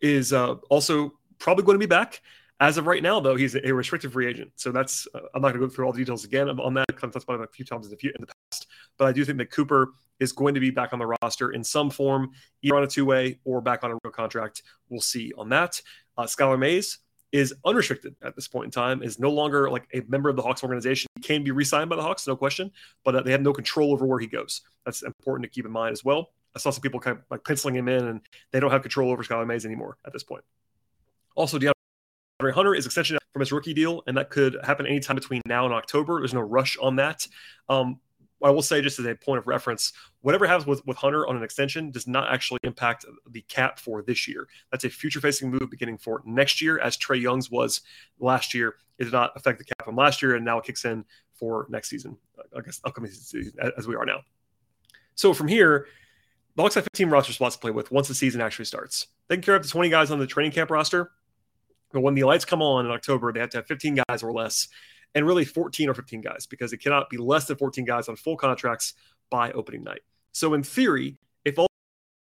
is 0.00 0.32
uh, 0.32 0.54
also 0.70 1.14
probably 1.38 1.64
going 1.64 1.74
to 1.76 1.80
be 1.80 1.86
back. 1.86 2.20
As 2.60 2.76
of 2.76 2.88
right 2.88 3.02
now, 3.02 3.20
though, 3.20 3.36
he's 3.36 3.54
a 3.54 3.72
restricted 3.72 4.12
free 4.12 4.26
agent. 4.26 4.50
So 4.56 4.72
that's, 4.72 5.06
uh, 5.14 5.20
I'm 5.32 5.42
not 5.42 5.50
going 5.50 5.60
to 5.60 5.66
go 5.68 5.72
through 5.72 5.86
all 5.86 5.92
the 5.92 5.98
details 5.98 6.24
again 6.24 6.48
on 6.48 6.74
that. 6.74 6.86
I've 6.90 6.98
talked 7.12 7.22
about 7.22 7.40
it 7.40 7.48
a 7.48 7.52
few 7.52 7.64
times 7.64 7.86
in 7.86 7.90
the, 7.90 7.96
few, 7.96 8.10
in 8.10 8.20
the 8.20 8.26
past. 8.26 8.66
But 8.96 9.06
I 9.06 9.12
do 9.12 9.24
think 9.24 9.38
that 9.38 9.52
Cooper 9.52 9.92
is 10.18 10.32
going 10.32 10.54
to 10.54 10.60
be 10.60 10.70
back 10.70 10.92
on 10.92 10.98
the 10.98 11.06
roster 11.22 11.52
in 11.52 11.62
some 11.62 11.88
form, 11.88 12.30
either 12.62 12.76
on 12.76 12.82
a 12.82 12.88
two 12.88 13.04
way 13.04 13.38
or 13.44 13.60
back 13.60 13.84
on 13.84 13.92
a 13.92 13.94
real 14.02 14.12
contract. 14.12 14.62
We'll 14.88 15.00
see 15.00 15.32
on 15.38 15.50
that. 15.50 15.80
Uh, 16.16 16.24
Skylar 16.24 16.58
Mays 16.58 16.98
is 17.30 17.54
unrestricted 17.64 18.16
at 18.22 18.34
this 18.34 18.48
point 18.48 18.64
in 18.64 18.70
time, 18.70 19.02
is 19.02 19.18
no 19.18 19.30
longer 19.30 19.70
like 19.70 19.86
a 19.92 20.02
member 20.08 20.28
of 20.28 20.34
the 20.34 20.42
Hawks 20.42 20.62
organization. 20.62 21.08
He 21.16 21.22
can 21.22 21.44
be 21.44 21.50
re 21.50 21.64
signed 21.64 21.90
by 21.90 21.96
the 21.96 22.02
Hawks, 22.02 22.26
no 22.26 22.34
question, 22.34 22.72
but 23.04 23.14
uh, 23.14 23.22
they 23.22 23.32
have 23.32 23.42
no 23.42 23.52
control 23.52 23.92
over 23.92 24.06
where 24.06 24.18
he 24.18 24.26
goes. 24.26 24.62
That's 24.84 25.02
important 25.02 25.44
to 25.44 25.50
keep 25.50 25.66
in 25.66 25.70
mind 25.70 25.92
as 25.92 26.04
well. 26.04 26.30
I 26.54 26.58
saw 26.58 26.70
some 26.70 26.82
people 26.82 27.00
kind 27.00 27.18
of 27.18 27.24
like 27.30 27.44
penciling 27.44 27.76
him 27.76 27.88
in, 27.88 28.06
and 28.06 28.20
they 28.52 28.60
don't 28.60 28.70
have 28.70 28.82
control 28.82 29.10
over 29.10 29.22
Skylar 29.22 29.46
Mays 29.46 29.64
anymore 29.64 29.98
at 30.06 30.12
this 30.12 30.24
point. 30.24 30.44
Also, 31.34 31.58
DeAndre 31.58 32.52
Hunter 32.52 32.74
is 32.74 32.86
extension 32.86 33.18
from 33.32 33.40
his 33.40 33.52
rookie 33.52 33.74
deal, 33.74 34.02
and 34.06 34.16
that 34.16 34.30
could 34.30 34.56
happen 34.64 34.86
anytime 34.86 35.16
between 35.16 35.42
now 35.46 35.64
and 35.64 35.74
October. 35.74 36.20
There's 36.20 36.34
no 36.34 36.40
rush 36.40 36.76
on 36.80 36.96
that. 36.96 37.26
Um, 37.68 38.00
I 38.42 38.50
will 38.50 38.62
say, 38.62 38.80
just 38.80 38.98
as 38.98 39.06
a 39.06 39.14
point 39.14 39.38
of 39.38 39.46
reference, 39.46 39.92
whatever 40.20 40.46
happens 40.46 40.66
with, 40.66 40.86
with 40.86 40.96
Hunter 40.96 41.26
on 41.26 41.36
an 41.36 41.42
extension 41.42 41.90
does 41.90 42.06
not 42.06 42.32
actually 42.32 42.60
impact 42.62 43.04
the 43.28 43.40
cap 43.42 43.80
for 43.80 44.02
this 44.02 44.28
year. 44.28 44.46
That's 44.70 44.84
a 44.84 44.90
future 44.90 45.20
facing 45.20 45.50
move 45.50 45.68
beginning 45.70 45.98
for 45.98 46.22
next 46.24 46.60
year, 46.60 46.78
as 46.78 46.96
Trae 46.96 47.20
Young's 47.20 47.50
was 47.50 47.80
last 48.20 48.54
year. 48.54 48.76
It 48.98 49.04
did 49.04 49.12
not 49.12 49.32
affect 49.34 49.58
the 49.58 49.64
cap 49.64 49.84
from 49.84 49.96
last 49.96 50.22
year, 50.22 50.36
and 50.36 50.44
now 50.44 50.58
it 50.58 50.64
kicks 50.64 50.84
in 50.84 51.04
for 51.34 51.66
next 51.68 51.88
season, 51.88 52.16
I 52.56 52.60
guess, 52.60 52.80
upcoming 52.84 53.10
season, 53.10 53.54
as 53.76 53.86
we 53.86 53.96
are 53.96 54.06
now. 54.06 54.20
So 55.14 55.34
from 55.34 55.48
here, 55.48 55.86
the 56.58 56.62
Hawks 56.62 56.74
have 56.74 56.82
15 56.92 57.08
roster 57.08 57.32
spots 57.32 57.54
to 57.54 57.60
play 57.60 57.70
with 57.70 57.92
once 57.92 58.08
the 58.08 58.14
season 58.14 58.40
actually 58.40 58.64
starts. 58.64 59.06
They 59.28 59.36
can 59.36 59.42
carry 59.42 59.58
up 59.58 59.62
to 59.62 59.68
20 59.68 59.90
guys 59.90 60.10
on 60.10 60.18
the 60.18 60.26
training 60.26 60.50
camp 60.50 60.72
roster, 60.72 61.12
but 61.92 62.00
when 62.00 62.16
the 62.16 62.24
lights 62.24 62.44
come 62.44 62.62
on 62.62 62.84
in 62.84 62.90
October, 62.90 63.32
they 63.32 63.38
have 63.38 63.50
to 63.50 63.58
have 63.58 63.68
15 63.68 64.00
guys 64.08 64.24
or 64.24 64.32
less, 64.32 64.66
and 65.14 65.24
really 65.24 65.44
14 65.44 65.88
or 65.88 65.94
15 65.94 66.20
guys 66.20 66.46
because 66.46 66.72
it 66.72 66.78
cannot 66.78 67.10
be 67.10 67.16
less 67.16 67.44
than 67.44 67.58
14 67.58 67.84
guys 67.84 68.08
on 68.08 68.16
full 68.16 68.36
contracts 68.36 68.94
by 69.30 69.52
opening 69.52 69.84
night. 69.84 70.00
So 70.32 70.52
in 70.54 70.64
theory, 70.64 71.16
if 71.44 71.60
all 71.60 71.68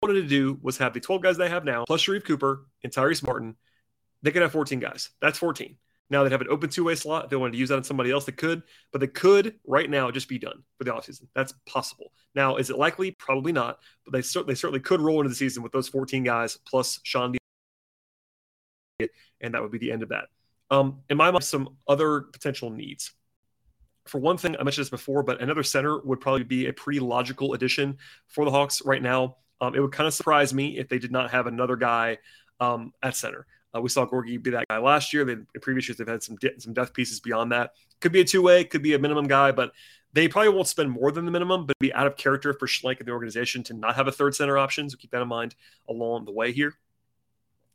they 0.01 0.07
wanted 0.07 0.23
to 0.23 0.27
do 0.27 0.57
was 0.59 0.79
have 0.79 0.95
the 0.95 0.99
12 0.99 1.21
guys 1.21 1.37
they 1.37 1.47
have 1.47 1.63
now, 1.63 1.85
plus 1.85 2.01
Sharife 2.01 2.25
Cooper 2.25 2.65
and 2.83 2.91
Tyrese 2.91 3.21
Martin, 3.21 3.55
they 4.23 4.31
could 4.31 4.41
have 4.41 4.51
14 4.51 4.79
guys. 4.79 5.11
That's 5.21 5.37
14. 5.37 5.77
Now 6.09 6.23
they'd 6.23 6.31
have 6.31 6.41
an 6.41 6.47
open 6.49 6.69
two-way 6.69 6.95
slot. 6.95 7.25
If 7.25 7.29
they 7.29 7.35
wanted 7.35 7.53
to 7.53 7.57
use 7.57 7.69
that 7.69 7.77
on 7.77 7.83
somebody 7.83 8.11
else, 8.11 8.25
they 8.25 8.31
could, 8.31 8.61
but 8.91 9.01
they 9.01 9.07
could 9.07 9.55
right 9.65 9.89
now 9.89 10.11
just 10.11 10.29
be 10.29 10.37
done 10.37 10.63
for 10.77 10.83
the 10.83 10.91
offseason. 10.91 11.27
That's 11.33 11.53
possible. 11.65 12.11
Now, 12.35 12.57
is 12.57 12.69
it 12.69 12.77
likely? 12.77 13.11
Probably 13.11 13.51
not, 13.51 13.79
but 14.05 14.13
they 14.13 14.21
certainly 14.21 14.79
could 14.79 15.01
roll 15.01 15.19
into 15.19 15.29
the 15.29 15.35
season 15.35 15.63
with 15.63 15.71
those 15.71 15.87
14 15.87 16.23
guys 16.23 16.57
plus 16.67 16.99
Sean 17.03 17.31
D- 17.31 17.39
and 19.41 19.53
that 19.53 19.61
would 19.61 19.71
be 19.71 19.77
the 19.77 19.91
end 19.91 20.03
of 20.03 20.09
that. 20.09 20.25
Um, 20.71 21.01
in 21.09 21.17
my 21.17 21.29
mind, 21.31 21.43
some 21.43 21.77
other 21.87 22.21
potential 22.21 22.69
needs. 22.69 23.11
For 24.05 24.19
one 24.19 24.37
thing, 24.37 24.55
I 24.59 24.63
mentioned 24.63 24.85
this 24.85 24.89
before, 24.89 25.23
but 25.23 25.41
another 25.41 25.63
center 25.63 25.99
would 26.01 26.21
probably 26.21 26.43
be 26.43 26.67
a 26.67 26.73
pretty 26.73 26.99
logical 26.99 27.53
addition 27.53 27.97
for 28.27 28.45
the 28.45 28.51
Hawks 28.51 28.81
right 28.83 29.01
now. 29.01 29.37
Um, 29.61 29.73
it 29.73 29.79
would 29.79 29.91
kind 29.91 30.07
of 30.07 30.13
surprise 30.13 30.53
me 30.53 30.77
if 30.77 30.89
they 30.89 30.99
did 30.99 31.11
not 31.11 31.31
have 31.31 31.47
another 31.47 31.75
guy 31.75 32.19
um, 32.59 32.93
at 33.01 33.15
center. 33.15 33.47
Uh, 33.75 33.81
we 33.81 33.89
saw 33.89 34.05
Gorgui 34.05 34.41
be 34.41 34.51
that 34.51 34.67
guy 34.69 34.77
last 34.77 35.13
year. 35.13 35.25
They, 35.25 35.33
in 35.33 35.47
previous 35.61 35.87
years, 35.87 35.97
they've 35.97 36.07
had 36.07 36.23
some 36.23 36.35
de- 36.37 36.59
some 36.59 36.73
depth 36.73 36.93
pieces 36.93 37.19
beyond 37.19 37.51
that. 37.51 37.71
Could 37.99 38.11
be 38.11 38.21
a 38.21 38.25
two 38.25 38.41
way, 38.41 38.63
could 38.63 38.83
be 38.83 38.93
a 38.93 38.99
minimum 38.99 39.27
guy, 39.27 39.51
but 39.51 39.71
they 40.13 40.27
probably 40.29 40.49
won't 40.49 40.67
spend 40.67 40.89
more 40.89 41.11
than 41.11 41.25
the 41.25 41.31
minimum, 41.31 41.65
but 41.65 41.77
be 41.79 41.93
out 41.93 42.07
of 42.07 42.15
character 42.15 42.53
for 42.53 42.67
Schlenk 42.67 42.99
and 42.99 43.07
the 43.07 43.11
organization 43.11 43.63
to 43.63 43.73
not 43.73 43.95
have 43.95 44.07
a 44.07 44.11
third 44.11 44.33
center 44.33 44.57
option. 44.57 44.89
So 44.89 44.97
keep 44.97 45.11
that 45.11 45.21
in 45.21 45.27
mind 45.27 45.55
along 45.89 46.23
the 46.23 46.31
way 46.31 46.53
here. 46.53 46.75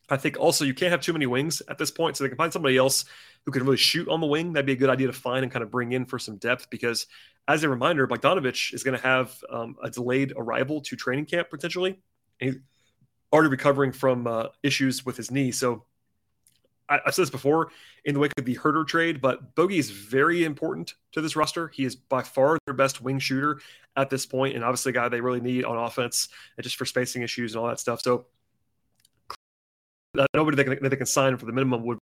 I 0.08 0.16
think 0.16 0.38
also 0.38 0.64
you 0.64 0.74
can't 0.74 0.90
have 0.90 1.02
too 1.02 1.12
many 1.12 1.26
wings 1.26 1.62
at 1.68 1.78
this 1.78 1.90
point, 1.90 2.16
so 2.16 2.24
they 2.24 2.28
can 2.28 2.38
find 2.38 2.52
somebody 2.52 2.76
else 2.76 3.04
who 3.44 3.52
can 3.52 3.62
really 3.62 3.76
shoot 3.76 4.08
on 4.08 4.20
the 4.20 4.26
wing. 4.26 4.52
That'd 4.52 4.66
be 4.66 4.72
a 4.72 4.76
good 4.76 4.90
idea 4.90 5.06
to 5.06 5.12
find 5.12 5.42
and 5.42 5.52
kind 5.52 5.62
of 5.62 5.70
bring 5.70 5.92
in 5.92 6.06
for 6.06 6.18
some 6.18 6.36
depth 6.38 6.68
because, 6.70 7.06
as 7.46 7.62
a 7.62 7.68
reminder, 7.68 8.06
Bogdanovic 8.06 8.74
is 8.74 8.82
going 8.82 8.96
to 8.96 9.02
have 9.02 9.36
um, 9.50 9.76
a 9.82 9.90
delayed 9.90 10.32
arrival 10.36 10.80
to 10.82 10.96
training 10.96 11.26
camp 11.26 11.50
potentially. 11.50 12.00
And 12.40 12.52
he's 12.52 12.60
already 13.32 13.50
recovering 13.50 13.92
from 13.92 14.26
uh, 14.26 14.46
issues 14.62 15.06
with 15.06 15.16
his 15.16 15.30
knee, 15.30 15.52
so 15.52 15.84
I, 16.90 17.10
said 17.10 17.22
this 17.22 17.30
before 17.30 17.70
in 18.04 18.14
the 18.14 18.20
wake 18.20 18.32
of 18.36 18.44
the 18.44 18.56
Huerter 18.56 18.86
trade, 18.86 19.20
but 19.20 19.54
Bogey 19.54 19.78
is 19.78 19.90
very 19.90 20.44
important 20.44 20.94
to 21.12 21.20
this 21.20 21.36
roster. 21.36 21.68
He 21.68 21.84
is 21.84 21.94
by 21.94 22.22
far 22.22 22.58
their 22.66 22.74
best 22.74 23.00
wing 23.00 23.18
shooter 23.18 23.60
at 23.96 24.10
this 24.10 24.26
point, 24.26 24.56
and 24.56 24.64
obviously 24.64 24.90
a 24.90 24.92
guy 24.92 25.08
they 25.08 25.20
really 25.20 25.40
need 25.40 25.64
on 25.64 25.76
offense 25.76 26.28
and 26.56 26.64
just 26.64 26.76
for 26.76 26.84
spacing 26.84 27.22
issues 27.22 27.54
and 27.54 27.62
all 27.62 27.68
that 27.68 27.78
stuff. 27.78 28.00
So 28.02 28.26
nobody 30.34 30.56
that 30.56 30.64
can, 30.64 30.88
they 30.88 30.96
can 30.96 31.06
sign 31.06 31.36
for 31.36 31.46
the 31.46 31.52
minimum 31.52 31.84
would 31.84 31.98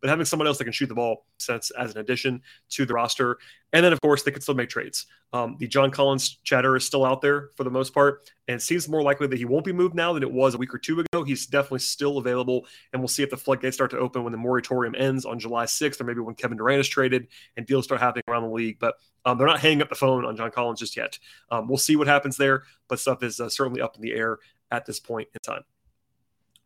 but 0.00 0.10
having 0.10 0.24
someone 0.24 0.46
else 0.46 0.58
that 0.58 0.64
can 0.64 0.72
shoot 0.72 0.88
the 0.88 0.94
ball 0.94 1.26
sense 1.38 1.70
as 1.72 1.92
an 1.92 2.00
addition 2.00 2.42
to 2.70 2.86
the 2.86 2.94
roster. 2.94 3.38
And 3.72 3.84
then, 3.84 3.92
of 3.92 4.00
course, 4.00 4.22
they 4.22 4.30
could 4.30 4.42
still 4.42 4.54
make 4.54 4.68
trades. 4.68 5.06
Um, 5.32 5.56
the 5.58 5.66
John 5.66 5.90
Collins 5.90 6.38
chatter 6.44 6.76
is 6.76 6.84
still 6.84 7.04
out 7.04 7.22
there 7.22 7.50
for 7.56 7.64
the 7.64 7.70
most 7.70 7.94
part, 7.94 8.30
and 8.48 8.56
it 8.56 8.60
seems 8.60 8.86
more 8.88 9.02
likely 9.02 9.26
that 9.28 9.38
he 9.38 9.46
won't 9.46 9.64
be 9.64 9.72
moved 9.72 9.94
now 9.94 10.12
than 10.12 10.22
it 10.22 10.30
was 10.30 10.54
a 10.54 10.58
week 10.58 10.74
or 10.74 10.78
two 10.78 11.00
ago. 11.00 11.24
He's 11.24 11.46
definitely 11.46 11.78
still 11.78 12.18
available, 12.18 12.66
and 12.92 13.00
we'll 13.00 13.08
see 13.08 13.22
if 13.22 13.30
the 13.30 13.36
floodgates 13.36 13.76
start 13.76 13.90
to 13.92 13.98
open 13.98 14.24
when 14.24 14.32
the 14.32 14.38
moratorium 14.38 14.94
ends 14.96 15.24
on 15.24 15.38
July 15.38 15.64
6th, 15.64 16.00
or 16.00 16.04
maybe 16.04 16.20
when 16.20 16.34
Kevin 16.34 16.58
Durant 16.58 16.80
is 16.80 16.88
traded 16.88 17.28
and 17.56 17.64
deals 17.66 17.84
start 17.84 18.00
happening 18.00 18.24
around 18.28 18.42
the 18.42 18.50
league. 18.50 18.78
But 18.78 18.96
um, 19.24 19.38
they're 19.38 19.46
not 19.46 19.60
hanging 19.60 19.80
up 19.80 19.88
the 19.88 19.94
phone 19.94 20.26
on 20.26 20.36
John 20.36 20.50
Collins 20.50 20.80
just 20.80 20.96
yet. 20.96 21.18
Um, 21.50 21.66
we'll 21.66 21.78
see 21.78 21.96
what 21.96 22.08
happens 22.08 22.36
there, 22.36 22.64
but 22.88 23.00
stuff 23.00 23.22
is 23.22 23.40
uh, 23.40 23.48
certainly 23.48 23.80
up 23.80 23.96
in 23.96 24.02
the 24.02 24.12
air 24.12 24.38
at 24.70 24.84
this 24.84 25.00
point 25.00 25.28
in 25.32 25.40
time. 25.40 25.62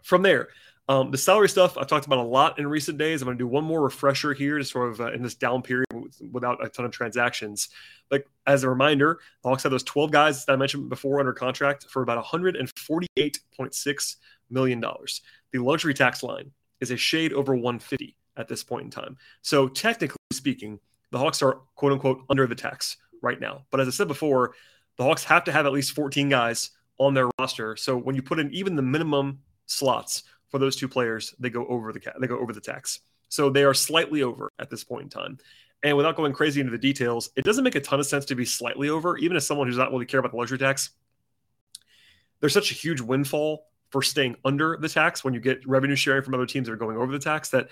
From 0.02 0.22
there, 0.22 0.48
um, 0.88 1.10
the 1.10 1.18
salary 1.18 1.48
stuff 1.48 1.76
I've 1.76 1.88
talked 1.88 2.06
about 2.06 2.18
a 2.18 2.22
lot 2.22 2.60
in 2.60 2.66
recent 2.66 2.96
days. 2.96 3.20
I'm 3.20 3.26
going 3.26 3.36
to 3.36 3.42
do 3.42 3.48
one 3.48 3.64
more 3.64 3.82
refresher 3.82 4.32
here 4.32 4.56
to 4.58 4.64
sort 4.64 4.90
of 4.90 5.00
uh, 5.00 5.12
in 5.12 5.22
this 5.22 5.34
down 5.34 5.62
period 5.62 5.86
without 6.30 6.64
a 6.64 6.68
ton 6.68 6.84
of 6.84 6.92
transactions. 6.92 7.70
But 8.08 8.24
as 8.46 8.62
a 8.62 8.70
reminder, 8.70 9.18
the 9.42 9.48
Hawks 9.48 9.64
have 9.64 9.72
those 9.72 9.82
12 9.82 10.12
guys 10.12 10.44
that 10.44 10.52
I 10.52 10.56
mentioned 10.56 10.88
before 10.88 11.18
under 11.18 11.32
contract 11.32 11.86
for 11.90 12.02
about 12.02 12.24
$148.6 12.24 14.16
million. 14.48 14.80
The 14.80 15.58
luxury 15.58 15.94
tax 15.94 16.22
line 16.22 16.52
is 16.80 16.92
a 16.92 16.96
shade 16.96 17.32
over 17.32 17.54
150 17.54 18.16
at 18.36 18.46
this 18.46 18.62
point 18.62 18.84
in 18.84 18.90
time. 18.90 19.16
So 19.42 19.66
technically 19.66 20.16
speaking, 20.32 20.78
the 21.10 21.18
Hawks 21.18 21.42
are 21.42 21.60
quote 21.74 21.92
unquote 21.92 22.24
under 22.30 22.46
the 22.46 22.54
tax 22.54 22.98
right 23.22 23.40
now. 23.40 23.64
But 23.70 23.80
as 23.80 23.88
I 23.88 23.90
said 23.90 24.08
before, 24.08 24.54
the 24.98 25.04
Hawks 25.04 25.24
have 25.24 25.42
to 25.44 25.52
have 25.52 25.66
at 25.66 25.72
least 25.72 25.92
14 25.92 26.28
guys 26.28 26.70
on 26.98 27.14
their 27.14 27.28
roster. 27.38 27.76
So 27.76 27.96
when 27.96 28.14
you 28.14 28.22
put 28.22 28.38
in 28.38 28.52
even 28.52 28.76
the 28.76 28.82
minimum 28.82 29.40
slots 29.66 30.22
for 30.50 30.58
those 30.58 30.76
two 30.76 30.88
players, 30.88 31.34
they 31.38 31.50
go 31.50 31.66
over 31.66 31.92
the 31.92 32.00
they 32.20 32.26
go 32.26 32.38
over 32.38 32.52
the 32.52 32.60
tax. 32.60 33.00
So 33.28 33.50
they 33.50 33.64
are 33.64 33.74
slightly 33.74 34.22
over 34.22 34.52
at 34.58 34.70
this 34.70 34.84
point 34.84 35.04
in 35.04 35.08
time. 35.08 35.38
And 35.82 35.96
without 35.96 36.16
going 36.16 36.32
crazy 36.32 36.60
into 36.60 36.70
the 36.70 36.78
details, 36.78 37.30
it 37.36 37.44
doesn't 37.44 37.64
make 37.64 37.74
a 37.74 37.80
ton 37.80 38.00
of 38.00 38.06
sense 38.06 38.24
to 38.26 38.34
be 38.34 38.44
slightly 38.44 38.88
over, 38.88 39.16
even 39.18 39.36
as 39.36 39.46
someone 39.46 39.66
who's 39.66 39.76
not 39.76 39.90
really 39.90 40.06
care 40.06 40.20
about 40.20 40.32
the 40.32 40.38
luxury 40.38 40.58
tax. 40.58 40.90
There's 42.40 42.54
such 42.54 42.70
a 42.70 42.74
huge 42.74 43.00
windfall 43.00 43.66
for 43.90 44.02
staying 44.02 44.36
under 44.44 44.76
the 44.80 44.88
tax 44.88 45.24
when 45.24 45.34
you 45.34 45.40
get 45.40 45.66
revenue 45.66 45.96
sharing 45.96 46.22
from 46.22 46.34
other 46.34 46.46
teams 46.46 46.66
that 46.66 46.72
are 46.72 46.78
going 46.78 46.96
over 46.96 47.12
the 47.12 47.18
tax 47.18 47.50
that 47.50 47.68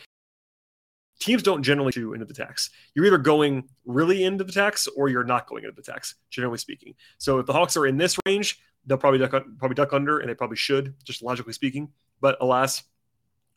teams 1.20 1.42
don't 1.42 1.62
generally 1.62 1.92
do 1.92 2.12
into 2.12 2.24
the 2.24 2.34
tax. 2.34 2.70
You're 2.94 3.06
either 3.06 3.18
going 3.18 3.68
really 3.84 4.24
into 4.24 4.44
the 4.44 4.52
tax 4.52 4.86
or 4.96 5.08
you're 5.08 5.24
not 5.24 5.46
going 5.46 5.64
into 5.64 5.74
the 5.74 5.82
tax, 5.82 6.16
generally 6.30 6.58
speaking. 6.58 6.94
So 7.18 7.38
if 7.38 7.46
the 7.46 7.52
Hawks 7.52 7.76
are 7.76 7.86
in 7.86 7.96
this 7.96 8.18
range, 8.26 8.60
they'll 8.86 8.98
probably 8.98 9.18
duck, 9.18 9.30
probably 9.58 9.74
duck 9.74 9.92
under, 9.92 10.18
and 10.18 10.28
they 10.28 10.34
probably 10.34 10.56
should, 10.56 10.94
just 11.04 11.22
logically 11.22 11.52
speaking. 11.52 11.88
But 12.24 12.38
alas, 12.40 12.82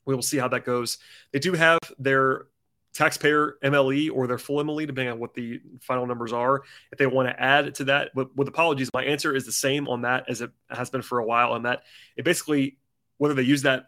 we 0.06 0.14
will 0.14 0.22
see 0.22 0.38
how 0.38 0.50
that 0.50 0.66
goes. 0.66 0.98
They 1.32 1.40
do 1.40 1.54
have 1.54 1.80
their 2.00 2.48
taxpayer 2.94 3.56
MLE 3.64 4.12
or 4.14 4.28
their 4.28 4.38
full 4.38 4.62
MLE, 4.62 4.86
depending 4.86 5.14
on 5.14 5.20
what 5.20 5.34
the 5.34 5.62
final 5.80 6.06
numbers 6.06 6.34
are. 6.34 6.64
If 6.92 7.00
they 7.00 7.08
want 7.08 7.30
to 7.30 7.42
add 7.42 7.76
to 7.76 7.86
that, 7.86 8.10
with, 8.14 8.28
with 8.36 8.50
apologies, 8.50 8.90
my 8.94 9.06
answer 9.06 9.34
is 9.34 9.46
the 9.46 9.54
same 9.54 9.88
on 9.88 10.02
that 10.02 10.26
as 10.28 10.42
it 10.42 10.52
has 10.70 10.90
been 10.90 11.02
for 11.02 11.20
a 11.20 11.26
while. 11.26 11.54
And 11.54 11.64
that 11.64 11.84
it 12.18 12.26
basically, 12.26 12.78
whether 13.20 13.34
they 13.34 13.44
use 13.44 13.62
that 13.62 13.86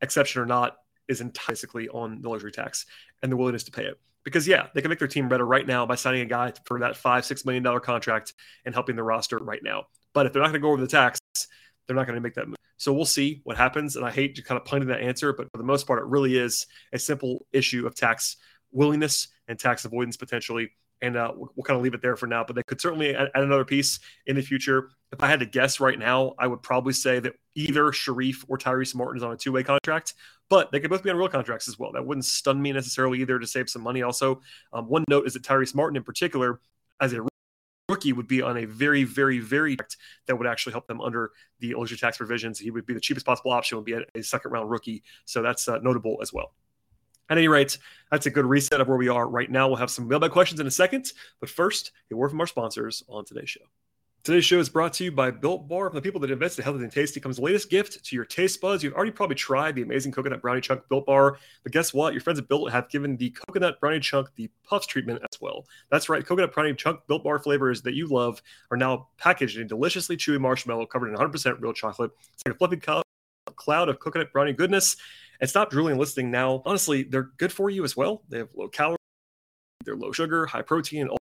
exception 0.00 0.42
or 0.42 0.46
not, 0.46 0.76
is 1.06 1.20
entirely 1.20 1.88
on 1.88 2.20
the 2.20 2.28
luxury 2.28 2.50
tax 2.50 2.84
and 3.22 3.30
the 3.30 3.36
willingness 3.36 3.62
to 3.62 3.70
pay 3.70 3.84
it. 3.84 4.00
Because 4.24 4.48
yeah, 4.48 4.66
they 4.74 4.80
can 4.80 4.88
make 4.88 4.98
their 4.98 5.06
team 5.06 5.28
better 5.28 5.46
right 5.46 5.68
now 5.68 5.86
by 5.86 5.94
signing 5.94 6.22
a 6.22 6.26
guy 6.26 6.52
for 6.64 6.80
that 6.80 6.96
five, 6.96 7.24
six 7.24 7.44
million 7.44 7.62
dollar 7.62 7.78
contract 7.78 8.34
and 8.64 8.74
helping 8.74 8.96
the 8.96 9.04
roster 9.04 9.38
right 9.38 9.62
now. 9.62 9.84
But 10.14 10.26
if 10.26 10.32
they're 10.32 10.42
not 10.42 10.48
going 10.48 10.60
to 10.60 10.66
go 10.66 10.72
over 10.72 10.82
the 10.82 10.88
tax, 10.88 11.17
they're 11.88 11.96
not 11.96 12.06
going 12.06 12.16
to 12.16 12.20
make 12.20 12.34
that 12.34 12.46
move. 12.46 12.56
So 12.76 12.92
we'll 12.92 13.06
see 13.06 13.40
what 13.42 13.56
happens. 13.56 13.96
And 13.96 14.04
I 14.04 14.10
hate 14.10 14.36
to 14.36 14.42
kind 14.42 14.60
of 14.60 14.64
punting 14.64 14.88
that 14.90 15.00
answer, 15.00 15.32
but 15.32 15.48
for 15.50 15.58
the 15.58 15.64
most 15.64 15.86
part, 15.86 15.98
it 15.98 16.04
really 16.06 16.36
is 16.36 16.66
a 16.92 16.98
simple 16.98 17.46
issue 17.52 17.86
of 17.86 17.96
tax 17.96 18.36
willingness 18.70 19.28
and 19.48 19.58
tax 19.58 19.84
avoidance 19.84 20.16
potentially. 20.16 20.70
And 21.00 21.16
uh, 21.16 21.32
we'll, 21.34 21.50
we'll, 21.56 21.64
kind 21.64 21.76
of 21.76 21.82
leave 21.82 21.94
it 21.94 22.02
there 22.02 22.16
for 22.16 22.26
now. 22.26 22.44
But 22.44 22.56
they 22.56 22.62
could 22.64 22.80
certainly 22.80 23.14
add, 23.14 23.28
add, 23.34 23.42
another 23.42 23.64
piece 23.64 24.00
in 24.26 24.36
the 24.36 24.42
future. 24.42 24.90
If 25.12 25.22
I 25.22 25.28
had 25.28 25.40
to 25.40 25.46
guess 25.46 25.80
right 25.80 25.98
now, 25.98 26.34
I 26.38 26.46
would 26.46 26.62
probably 26.62 26.92
say 26.92 27.20
that 27.20 27.34
either 27.54 27.84
Sharife 27.84 28.44
or 28.48 28.58
Tyrese 28.58 28.94
Martin 28.94 29.16
is 29.16 29.22
on 29.22 29.32
a 29.32 29.36
two 29.36 29.52
way 29.52 29.62
contract, 29.62 30.14
but 30.48 30.70
they 30.72 30.80
could 30.80 30.90
both 30.90 31.02
be 31.02 31.10
on 31.10 31.16
real 31.16 31.28
contracts 31.28 31.68
as 31.68 31.78
well. 31.78 31.92
That 31.92 32.04
wouldn't 32.04 32.24
stun 32.24 32.60
me 32.60 32.72
necessarily 32.72 33.20
either 33.20 33.38
to 33.38 33.46
save 33.46 33.70
some 33.70 33.82
money. 33.82 34.02
Also, 34.02 34.40
um, 34.72 34.88
one 34.88 35.04
note 35.08 35.26
is 35.26 35.34
that 35.34 35.44
Tyrese 35.44 35.74
Martin 35.74 35.96
in 35.96 36.02
particular, 36.02 36.60
as 37.00 37.12
a 37.12 37.24
rookie 37.88 38.12
would 38.12 38.28
be 38.28 38.42
on 38.42 38.58
a 38.58 38.64
very, 38.66 39.04
very, 39.04 39.38
very 39.38 39.76
that 40.26 40.36
would 40.36 40.46
actually 40.46 40.72
help 40.72 40.86
them 40.86 41.00
under 41.00 41.32
the 41.60 41.74
luxury 41.74 41.96
tax 41.96 42.18
provisions. 42.18 42.58
He 42.58 42.70
would 42.70 42.86
be 42.86 42.94
the 42.94 43.00
cheapest 43.00 43.24
possible 43.24 43.50
option, 43.50 43.78
would 43.78 43.84
be 43.84 43.94
a, 43.94 44.02
a 44.14 44.22
second 44.22 44.50
round 44.50 44.70
rookie. 44.70 45.02
So 45.24 45.42
that's 45.42 45.66
uh, 45.68 45.78
notable 45.78 46.18
as 46.22 46.32
well. 46.32 46.52
At 47.30 47.38
any 47.38 47.48
rate, 47.48 47.78
that's 48.10 48.26
a 48.26 48.30
good 48.30 48.46
reset 48.46 48.80
of 48.80 48.88
where 48.88 48.96
we 48.96 49.08
are 49.08 49.28
right 49.28 49.50
now. 49.50 49.68
We'll 49.68 49.76
have 49.76 49.90
some 49.90 50.08
mailbag 50.08 50.30
questions 50.30 50.60
in 50.60 50.66
a 50.66 50.70
second, 50.70 51.12
but 51.40 51.50
first, 51.50 51.92
a 52.10 52.16
word 52.16 52.30
from 52.30 52.40
our 52.40 52.46
sponsors 52.46 53.02
on 53.08 53.24
today's 53.24 53.50
show. 53.50 53.64
Today's 54.28 54.44
show 54.44 54.58
is 54.58 54.68
brought 54.68 54.92
to 54.92 55.04
you 55.04 55.10
by 55.10 55.30
Built 55.30 55.66
Bar. 55.68 55.88
From 55.88 55.94
the 55.94 56.02
people 56.02 56.20
that 56.20 56.30
invest 56.30 56.58
in 56.58 56.62
healthy 56.62 56.82
and 56.82 56.92
tasty 56.92 57.18
comes 57.18 57.36
the 57.36 57.42
latest 57.42 57.70
gift 57.70 58.04
to 58.04 58.14
your 58.14 58.26
taste 58.26 58.60
buds. 58.60 58.84
You've 58.84 58.92
already 58.92 59.10
probably 59.10 59.36
tried 59.36 59.74
the 59.74 59.80
amazing 59.80 60.12
coconut 60.12 60.42
brownie 60.42 60.60
chunk 60.60 60.86
Built 60.90 61.06
Bar, 61.06 61.38
but 61.62 61.72
guess 61.72 61.94
what? 61.94 62.12
Your 62.12 62.20
friends 62.20 62.38
at 62.38 62.46
Built 62.46 62.70
have 62.70 62.90
given 62.90 63.16
the 63.16 63.30
coconut 63.30 63.80
brownie 63.80 64.00
chunk 64.00 64.28
the 64.34 64.50
puffs 64.64 64.86
treatment 64.86 65.22
as 65.22 65.40
well. 65.40 65.64
That's 65.90 66.10
right, 66.10 66.26
coconut 66.26 66.52
brownie 66.52 66.74
chunk 66.74 67.00
Built 67.06 67.24
Bar 67.24 67.38
flavors 67.38 67.80
that 67.80 67.94
you 67.94 68.06
love 68.06 68.42
are 68.70 68.76
now 68.76 69.08
packaged 69.16 69.56
in 69.56 69.66
deliciously 69.66 70.18
chewy 70.18 70.38
marshmallow 70.38 70.84
covered 70.84 71.08
in 71.08 71.16
100% 71.16 71.62
real 71.62 71.72
chocolate. 71.72 72.10
It's 72.34 72.42
like 72.44 72.54
a 72.54 72.58
fluffy 72.58 72.76
cloud 73.56 73.88
of 73.88 73.98
coconut 73.98 74.30
brownie 74.30 74.52
goodness. 74.52 74.98
And 75.40 75.48
stop 75.48 75.70
drooling 75.70 75.96
listening 75.96 76.30
now. 76.30 76.60
Honestly, 76.66 77.02
they're 77.02 77.30
good 77.38 77.50
for 77.50 77.70
you 77.70 77.82
as 77.82 77.96
well. 77.96 78.24
They 78.28 78.36
have 78.36 78.50
low 78.54 78.68
calories, 78.68 78.98
they're 79.86 79.96
low 79.96 80.12
sugar, 80.12 80.44
high 80.44 80.60
protein, 80.60 81.08
all 81.08 81.16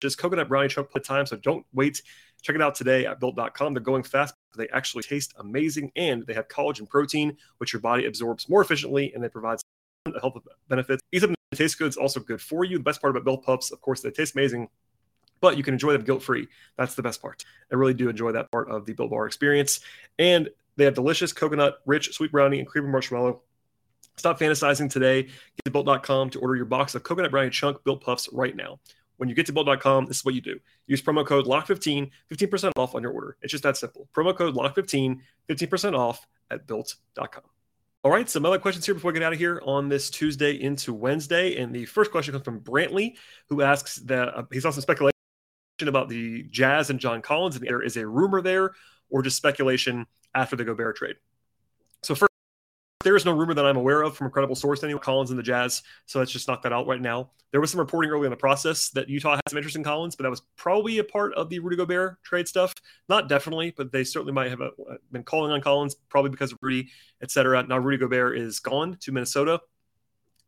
just 0.00 0.18
coconut 0.18 0.48
brownie 0.48 0.68
chunk 0.68 0.88
at 0.94 1.04
time. 1.04 1.26
So 1.26 1.36
don't 1.36 1.64
wait. 1.72 2.02
Check 2.42 2.56
it 2.56 2.62
out 2.62 2.74
today 2.74 3.06
at 3.06 3.20
built.com. 3.20 3.74
They're 3.74 3.82
going 3.82 4.02
fast. 4.02 4.34
They 4.56 4.68
actually 4.68 5.02
taste 5.02 5.34
amazing 5.38 5.92
and 5.96 6.26
they 6.26 6.34
have 6.34 6.48
collagen 6.48 6.88
protein, 6.88 7.36
which 7.58 7.72
your 7.72 7.80
body 7.80 8.06
absorbs 8.06 8.48
more 8.48 8.62
efficiently 8.62 9.12
and 9.14 9.22
they 9.22 9.28
provide 9.28 9.58
health 10.20 10.38
benefits. 10.68 11.02
Ease 11.12 11.24
up 11.24 11.30
and 11.30 11.36
taste 11.54 11.78
good 11.78 11.88
is 11.88 11.96
also 11.96 12.20
good 12.20 12.40
for 12.40 12.64
you. 12.64 12.78
The 12.78 12.84
best 12.84 13.00
part 13.00 13.10
about 13.14 13.24
Built 13.24 13.44
Puffs, 13.44 13.70
of 13.70 13.80
course, 13.80 14.00
they 14.00 14.10
taste 14.10 14.34
amazing, 14.34 14.68
but 15.40 15.56
you 15.56 15.62
can 15.62 15.74
enjoy 15.74 15.92
them 15.92 16.02
guilt 16.02 16.22
free. 16.22 16.48
That's 16.76 16.94
the 16.94 17.02
best 17.02 17.20
part. 17.20 17.44
I 17.70 17.76
really 17.76 17.94
do 17.94 18.08
enjoy 18.08 18.32
that 18.32 18.50
part 18.50 18.70
of 18.70 18.86
the 18.86 18.94
Built 18.94 19.10
Bar 19.10 19.26
experience. 19.26 19.80
And 20.18 20.48
they 20.76 20.84
have 20.84 20.94
delicious 20.94 21.32
coconut, 21.32 21.80
rich, 21.84 22.12
sweet 22.14 22.32
brownie, 22.32 22.58
and 22.58 22.66
creamy 22.66 22.88
marshmallow. 22.88 23.42
Stop 24.16 24.38
fantasizing 24.38 24.90
today. 24.90 25.24
Get 25.24 25.64
to 25.64 25.70
built.com 25.70 26.30
to 26.30 26.40
order 26.40 26.56
your 26.56 26.66
box 26.66 26.94
of 26.94 27.02
coconut 27.02 27.30
brownie 27.30 27.50
chunk 27.50 27.82
built 27.84 28.02
puffs 28.02 28.28
right 28.32 28.56
now 28.56 28.78
when 29.20 29.28
you 29.28 29.34
get 29.34 29.44
to 29.44 29.52
built.com, 29.52 30.06
this 30.06 30.16
is 30.16 30.24
what 30.24 30.34
you 30.34 30.40
do. 30.40 30.58
Use 30.86 31.02
promo 31.02 31.26
code 31.26 31.44
LOCK15, 31.44 32.10
15% 32.32 32.72
off 32.76 32.94
on 32.94 33.02
your 33.02 33.12
order. 33.12 33.36
It's 33.42 33.50
just 33.50 33.64
that 33.64 33.76
simple. 33.76 34.08
Promo 34.16 34.34
code 34.34 34.54
LOCK15, 34.54 35.18
15% 35.46 35.94
off 35.94 36.26
at 36.50 36.66
built.com. 36.66 37.42
All 38.02 38.10
right, 38.10 38.30
some 38.30 38.46
other 38.46 38.58
questions 38.58 38.86
here 38.86 38.94
before 38.94 39.12
we 39.12 39.18
get 39.18 39.22
out 39.22 39.34
of 39.34 39.38
here 39.38 39.60
on 39.66 39.90
this 39.90 40.08
Tuesday 40.08 40.52
into 40.58 40.94
Wednesday. 40.94 41.58
And 41.60 41.74
the 41.74 41.84
first 41.84 42.10
question 42.10 42.32
comes 42.32 42.46
from 42.46 42.60
Brantley, 42.60 43.16
who 43.50 43.60
asks 43.60 43.96
that 43.96 44.34
uh, 44.34 44.44
he 44.50 44.58
saw 44.58 44.70
some 44.70 44.80
speculation 44.80 45.12
about 45.82 46.08
the 46.08 46.44
Jazz 46.44 46.88
and 46.88 46.98
John 46.98 47.20
Collins, 47.20 47.56
and 47.56 47.66
there 47.66 47.82
is 47.82 47.98
a 47.98 48.06
rumor 48.06 48.40
there 48.40 48.70
or 49.10 49.20
just 49.20 49.36
speculation 49.36 50.06
after 50.34 50.56
the 50.56 50.64
Gobert 50.64 50.96
trade. 50.96 51.16
So 52.02 52.14
first, 52.14 52.29
there 53.02 53.16
is 53.16 53.24
no 53.24 53.32
rumor 53.32 53.54
that 53.54 53.64
I'm 53.64 53.76
aware 53.76 54.02
of 54.02 54.16
from 54.16 54.26
a 54.26 54.30
credible 54.30 54.54
source 54.54 54.82
anyway. 54.84 55.00
Collins 55.00 55.30
and 55.30 55.38
the 55.38 55.42
Jazz, 55.42 55.82
so 56.06 56.18
let's 56.18 56.30
just 56.30 56.46
knock 56.46 56.62
that 56.62 56.72
out 56.72 56.86
right 56.86 57.00
now. 57.00 57.30
There 57.50 57.60
was 57.60 57.70
some 57.70 57.80
reporting 57.80 58.10
early 58.10 58.26
in 58.26 58.30
the 58.30 58.36
process 58.36 58.90
that 58.90 59.08
Utah 59.08 59.36
had 59.36 59.42
some 59.48 59.56
interest 59.56 59.76
in 59.76 59.82
Collins, 59.82 60.14
but 60.14 60.24
that 60.24 60.30
was 60.30 60.42
probably 60.56 60.98
a 60.98 61.04
part 61.04 61.32
of 61.34 61.48
the 61.48 61.58
Rudy 61.58 61.76
Gobert 61.76 62.22
trade 62.22 62.46
stuff. 62.46 62.74
Not 63.08 63.28
definitely, 63.28 63.72
but 63.76 63.90
they 63.90 64.04
certainly 64.04 64.32
might 64.32 64.50
have 64.50 64.60
uh, 64.60 64.70
been 65.10 65.24
calling 65.24 65.50
on 65.50 65.60
Collins, 65.60 65.94
probably 66.08 66.30
because 66.30 66.52
of 66.52 66.58
Rudy, 66.60 66.90
etc. 67.22 67.64
Now 67.66 67.78
Rudy 67.78 67.96
Gobert 67.96 68.36
is 68.38 68.60
gone 68.60 68.98
to 69.00 69.12
Minnesota, 69.12 69.60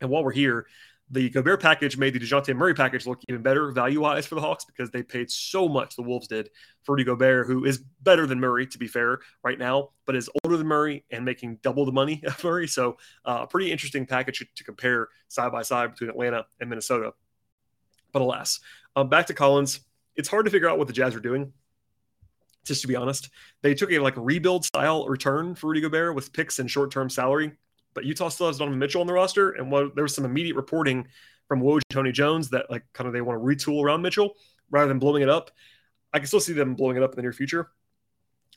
and 0.02 0.10
while 0.10 0.22
we're 0.22 0.32
here, 0.32 0.66
the 1.12 1.28
Gobert 1.28 1.60
package 1.60 1.98
made 1.98 2.14
the 2.14 2.18
Dejounte 2.18 2.56
Murray 2.56 2.72
package 2.72 3.06
look 3.06 3.20
even 3.28 3.42
better 3.42 3.70
value 3.70 4.00
wise 4.00 4.26
for 4.26 4.34
the 4.34 4.40
Hawks 4.40 4.64
because 4.64 4.90
they 4.90 5.02
paid 5.02 5.30
so 5.30 5.68
much, 5.68 5.94
the 5.94 6.02
Wolves 6.02 6.26
did, 6.26 6.48
for 6.84 6.94
Rudy 6.94 7.04
Gobert, 7.04 7.46
who 7.46 7.66
is 7.66 7.84
better 8.00 8.26
than 8.26 8.40
Murray, 8.40 8.66
to 8.66 8.78
be 8.78 8.88
fair, 8.88 9.20
right 9.44 9.58
now, 9.58 9.90
but 10.06 10.16
is 10.16 10.30
older 10.42 10.56
than 10.56 10.66
Murray 10.66 11.04
and 11.10 11.22
making 11.22 11.58
double 11.62 11.84
the 11.84 11.92
money 11.92 12.22
of 12.26 12.42
Murray. 12.42 12.66
So, 12.66 12.96
a 13.26 13.28
uh, 13.28 13.46
pretty 13.46 13.70
interesting 13.70 14.06
package 14.06 14.42
to 14.54 14.64
compare 14.64 15.08
side 15.28 15.52
by 15.52 15.62
side 15.62 15.90
between 15.90 16.08
Atlanta 16.08 16.46
and 16.60 16.70
Minnesota. 16.70 17.12
But 18.12 18.22
alas, 18.22 18.60
um, 18.96 19.10
back 19.10 19.26
to 19.26 19.34
Collins. 19.34 19.80
It's 20.16 20.28
hard 20.28 20.46
to 20.46 20.50
figure 20.50 20.68
out 20.68 20.78
what 20.78 20.86
the 20.86 20.92
Jazz 20.94 21.14
are 21.14 21.20
doing 21.20 21.52
just 22.64 22.82
to 22.82 22.88
be 22.88 22.96
honest. 22.96 23.28
They 23.62 23.74
took 23.74 23.90
a 23.90 23.98
like 23.98 24.14
rebuild 24.16 24.64
style 24.64 25.06
return 25.06 25.54
for 25.54 25.68
Rudy 25.68 25.80
Gobert 25.80 26.14
with 26.14 26.32
picks 26.32 26.58
and 26.58 26.70
short 26.70 26.90
term 26.90 27.10
salary 27.10 27.52
but 27.94 28.04
Utah 28.04 28.28
still 28.28 28.46
has 28.46 28.58
Donovan 28.58 28.78
Mitchell 28.78 29.00
on 29.00 29.06
the 29.06 29.12
roster, 29.12 29.52
and 29.52 29.70
what, 29.70 29.94
there 29.94 30.04
was 30.04 30.14
some 30.14 30.24
immediate 30.24 30.56
reporting 30.56 31.06
from 31.48 31.60
Woj 31.60 31.76
and 31.76 31.82
Tony 31.90 32.12
Jones 32.12 32.50
that 32.50 32.70
like 32.70 32.84
kind 32.92 33.06
of 33.06 33.12
they 33.12 33.20
want 33.20 33.40
to 33.40 33.44
retool 33.44 33.84
around 33.84 34.02
Mitchell 34.02 34.34
rather 34.70 34.88
than 34.88 34.98
blowing 34.98 35.22
it 35.22 35.28
up. 35.28 35.50
I 36.12 36.18
can 36.18 36.26
still 36.26 36.40
see 36.40 36.52
them 36.52 36.74
blowing 36.74 36.96
it 36.96 37.02
up 37.02 37.12
in 37.12 37.16
the 37.16 37.22
near 37.22 37.32
future 37.32 37.70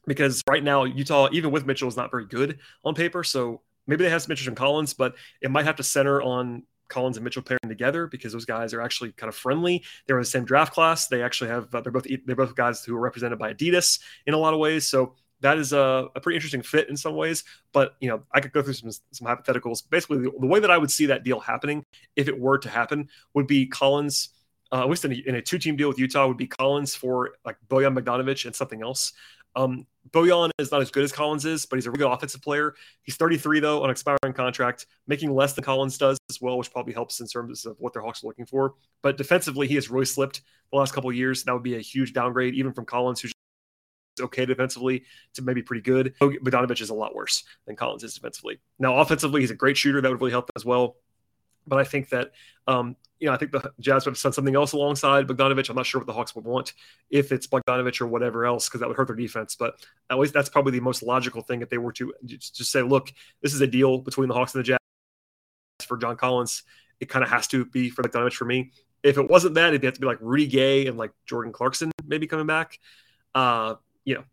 because 0.08 0.42
right 0.50 0.64
now 0.64 0.84
Utah, 0.84 1.30
even 1.32 1.52
with 1.52 1.66
Mitchell, 1.66 1.88
is 1.88 1.98
not 1.98 2.12
very 2.12 2.26
good 2.26 2.60
on 2.84 2.96
paper. 2.96 3.24
So 3.24 3.62
maybe 3.88 4.04
they 4.04 4.10
have 4.10 4.22
some 4.22 4.32
Mitchell 4.32 4.50
and 4.50 4.58
Collins, 4.58 4.94
but 4.94 5.16
it 5.42 5.52
might 5.52 5.66
have 5.66 5.76
to 5.78 5.84
center 5.84 6.22
on 6.22 6.64
Collins 6.88 7.18
and 7.18 7.24
Mitchell 7.24 7.42
pairing 7.42 7.68
together 7.68 8.08
because 8.08 8.32
those 8.32 8.46
guys 8.46 8.74
are 8.74 8.82
actually 8.82 9.12
kind 9.14 9.30
of 9.30 9.36
friendly. 9.36 9.84
They're 10.06 10.18
in 10.18 10.22
the 10.22 10.30
same 10.30 10.46
draft 10.46 10.74
class. 10.74 11.08
They 11.08 11.24
actually 11.24 11.50
have 11.50 11.74
uh, 11.74 11.82
they're 11.82 11.92
both 11.92 12.08
they're 12.26 12.36
both 12.36 12.56
guys 12.56 12.84
who 12.84 12.96
are 12.96 13.00
represented 13.00 13.40
by 13.40 13.54
Adidas 13.54 14.00
in 14.26 14.34
a 14.34 14.38
lot 14.38 14.54
of 14.54 14.60
ways. 14.60 14.88
So 14.88 15.16
that 15.46 15.60
is 15.60 15.74
a, 15.74 16.10
a, 16.16 16.20
pretty 16.20 16.38
interesting 16.38 16.64
fit 16.64 16.90
in 16.90 16.98
some 16.98 17.16
ways. 17.16 17.44
But 17.72 17.96
you 18.00 18.10
know, 18.10 18.24
I 18.32 18.40
could 18.40 18.52
go 18.52 18.64
through 18.64 18.74
some 18.74 18.90
some 18.90 19.28
hypotheticals. 19.28 19.88
Basically, 19.88 20.18
the, 20.18 20.32
the 20.40 20.48
way 20.48 20.60
that 20.60 20.72
I 20.72 20.78
would 20.78 20.90
see 20.90 21.06
that 21.06 21.24
deal 21.24 21.40
happening, 21.40 21.84
if 22.16 22.28
it 22.28 22.38
were 22.38 22.58
to 22.58 22.70
happen, 22.70 23.10
would 23.36 23.48
be 23.48 23.68
Collins. 23.68 24.30
Uh, 24.72 24.82
at 24.82 24.90
least 24.90 25.06
in 25.06 25.14
a, 25.14 25.38
a 25.38 25.42
two-team 25.44 25.76
deal 25.76 25.88
with 25.88 26.00
Utah, 26.00 26.28
would 26.28 26.38
be 26.38 26.48
Collins 26.48 26.96
for 26.96 27.34
like 27.46 27.58
Bojan 27.70 27.98
Bogdanovic 27.98 28.46
and 28.46 28.56
something 28.56 28.82
else. 28.82 29.14
Um, 29.56 29.86
Bojan 30.10 30.50
is 30.58 30.72
not 30.72 30.82
as 30.82 30.90
good 30.90 31.04
as 31.04 31.12
Collins 31.12 31.46
is, 31.46 31.68
but 31.68 31.78
he's 31.78 31.86
a 31.86 31.92
really 31.92 32.00
good 32.00 32.12
offensive 32.12 32.42
player. 32.42 32.74
He's 33.04 33.16
33 33.16 33.60
though 33.60 33.84
on 33.84 33.92
expiring 33.92 34.34
contract, 34.34 34.88
making 35.06 35.34
less 35.34 35.54
than 35.54 35.64
Collins 35.64 36.00
does 36.00 36.18
as 36.32 36.42
well, 36.42 36.58
which 36.58 36.72
probably 36.72 36.94
helps 36.94 37.20
in 37.20 37.28
terms 37.28 37.66
of 37.68 37.76
what 37.78 37.94
their 37.94 38.02
Hawks 38.02 38.24
are 38.24 38.28
looking 38.28 38.48
for. 38.48 38.74
But 39.04 39.18
defensively, 39.18 39.68
he 39.68 39.76
has 39.76 39.92
really 39.92 40.06
slipped 40.06 40.42
the 40.72 40.78
last 40.78 40.94
couple 40.94 41.12
years. 41.14 41.44
That 41.44 41.54
would 41.54 41.64
be 41.64 41.76
a 41.76 41.82
huge 41.82 42.14
downgrade, 42.14 42.56
even 42.56 42.74
from 42.74 42.86
Collins, 42.86 43.22
who's 43.22 43.32
okay 44.20 44.46
defensively 44.46 45.04
to 45.34 45.42
maybe 45.42 45.62
pretty 45.62 45.82
good. 45.82 46.14
Bogdanovic 46.20 46.82
is 46.82 46.90
a 46.90 46.94
lot 46.94 47.16
worse 47.16 47.44
than 47.66 47.76
Collins 47.76 48.04
is 48.04 48.14
defensively. 48.14 48.60
Now, 48.80 48.98
offensively, 49.00 49.42
he's 49.42 49.52
a 49.52 49.56
great 49.56 49.78
shooter. 49.78 50.02
That 50.02 50.12
would 50.12 50.22
really 50.22 50.32
help 50.32 50.50
as 50.56 50.66
well. 50.66 50.98
But 51.68 51.80
I 51.80 51.84
think 51.84 52.10
that, 52.10 52.32
um, 52.68 52.96
you 53.20 53.28
know, 53.28 53.34
I 53.34 53.38
think 53.38 53.52
the 53.52 53.72
Jazz 53.80 54.06
would 54.06 54.16
have 54.16 54.22
done 54.22 54.34
something 54.34 54.56
else 54.56 54.74
alongside 54.74 55.28
Bogdanovic. 55.28 55.70
I'm 55.70 55.76
not 55.76 55.86
sure 55.86 56.00
what 56.00 56.06
the 56.06 56.14
Hawks 56.14 56.36
would 56.36 56.46
want 56.46 56.74
if 57.10 57.32
it's 57.32 57.48
Bogdanovic 57.48 58.02
or 58.02 58.08
whatever 58.08 58.46
else, 58.46 58.68
because 58.68 58.82
that 58.82 58.88
would 58.88 58.98
hurt 58.98 59.08
their 59.08 59.16
defense. 59.16 59.56
But 59.56 59.76
at 60.10 60.20
least 60.20 60.34
that's 60.34 60.50
probably 60.50 60.74
the 60.74 60.82
most 60.82 61.02
logical 61.02 61.42
thing 61.42 61.62
if 61.62 61.70
they 61.70 61.78
were 61.78 61.94
to 61.94 62.14
just 62.26 62.72
say, 62.72 62.82
look, 62.82 63.12
this 63.42 63.54
is 63.54 63.62
a 63.62 63.68
deal 63.68 63.98
between 63.98 64.28
the 64.28 64.36
Hawks 64.36 64.54
and 64.54 64.64
the 64.64 64.68
Jazz 64.68 64.78
for 65.88 65.98
John 65.98 66.18
Collins. 66.18 66.64
It 67.00 67.10
kind 67.10 67.24
of 67.24 67.32
has 67.32 67.48
to 67.48 67.66
be 67.66 67.90
for 67.90 68.04
Bogdanovic 68.04 68.34
for 68.34 68.46
me. 68.46 68.72
If 69.02 69.18
it 69.18 69.30
wasn't 69.30 69.56
that, 69.56 69.70
it'd 69.70 69.84
have 69.84 69.94
to 69.96 70.00
be 70.00 70.08
like 70.08 70.18
Rudy 70.22 70.48
Gay 70.48 70.88
and 70.88 70.98
like 70.98 71.12
Jordan 71.26 71.52
Clarkson 71.52 71.92
maybe 72.06 72.28
coming 72.28 72.48
back. 72.48 72.80
Uh, 73.34 73.76
you 74.06 74.16
know, 74.16 74.24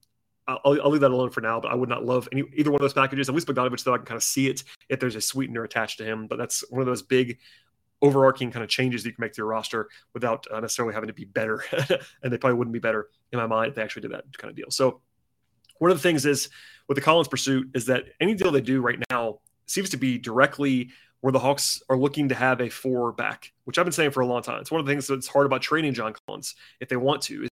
I'll, 0.46 0.60
I'll, 0.64 0.90
leave 0.90 1.00
that 1.00 1.10
alone 1.10 1.30
for 1.30 1.40
now, 1.40 1.60
but 1.60 1.70
I 1.70 1.74
would 1.74 1.88
not 1.88 2.04
love 2.04 2.28
any 2.32 2.42
either 2.54 2.70
one 2.70 2.80
of 2.80 2.82
those 2.82 2.92
packages. 2.92 3.28
At 3.28 3.34
least 3.34 3.46
Bogdanovic, 3.46 3.82
though, 3.84 3.94
I 3.94 3.98
can 3.98 4.06
kind 4.06 4.16
of 4.16 4.22
see 4.22 4.48
it 4.48 4.64
if 4.88 5.00
there's 5.00 5.14
a 5.14 5.20
sweetener 5.20 5.64
attached 5.64 5.98
to 5.98 6.04
him. 6.04 6.26
But 6.26 6.38
that's 6.38 6.64
one 6.70 6.80
of 6.80 6.86
those 6.86 7.02
big 7.02 7.38
overarching 8.02 8.50
kind 8.50 8.64
of 8.64 8.68
changes 8.68 9.02
that 9.02 9.10
you 9.10 9.14
can 9.14 9.22
make 9.22 9.32
to 9.32 9.38
your 9.38 9.46
roster 9.46 9.88
without 10.12 10.46
uh, 10.52 10.58
necessarily 10.60 10.94
having 10.94 11.06
to 11.06 11.14
be 11.14 11.24
better. 11.24 11.62
and 12.22 12.32
they 12.32 12.38
probably 12.38 12.58
wouldn't 12.58 12.72
be 12.72 12.80
better 12.80 13.08
in 13.32 13.38
my 13.38 13.46
mind 13.46 13.70
if 13.70 13.74
they 13.76 13.82
actually 13.82 14.02
did 14.02 14.12
that 14.12 14.36
kind 14.36 14.50
of 14.50 14.56
deal. 14.56 14.70
So 14.70 15.00
one 15.78 15.90
of 15.90 15.96
the 15.96 16.02
things 16.02 16.26
is 16.26 16.48
with 16.88 16.96
the 16.96 17.00
Collins 17.00 17.28
pursuit 17.28 17.70
is 17.74 17.86
that 17.86 18.06
any 18.20 18.34
deal 18.34 18.50
they 18.50 18.60
do 18.60 18.80
right 18.80 18.98
now 19.10 19.38
seems 19.66 19.90
to 19.90 19.96
be 19.96 20.18
directly 20.18 20.90
where 21.20 21.32
the 21.32 21.38
Hawks 21.38 21.80
are 21.88 21.96
looking 21.96 22.28
to 22.30 22.34
have 22.34 22.60
a 22.60 22.68
four 22.68 23.12
back, 23.12 23.52
which 23.64 23.78
I've 23.78 23.84
been 23.84 23.92
saying 23.92 24.10
for 24.10 24.20
a 24.20 24.26
long 24.26 24.42
time. 24.42 24.60
It's 24.60 24.72
one 24.72 24.80
of 24.80 24.86
the 24.86 24.92
things 24.92 25.06
that's 25.06 25.28
hard 25.28 25.46
about 25.46 25.62
trading 25.62 25.94
John 25.94 26.14
Collins 26.26 26.56
if 26.80 26.88
they 26.88 26.96
want 26.96 27.22
to, 27.22 27.46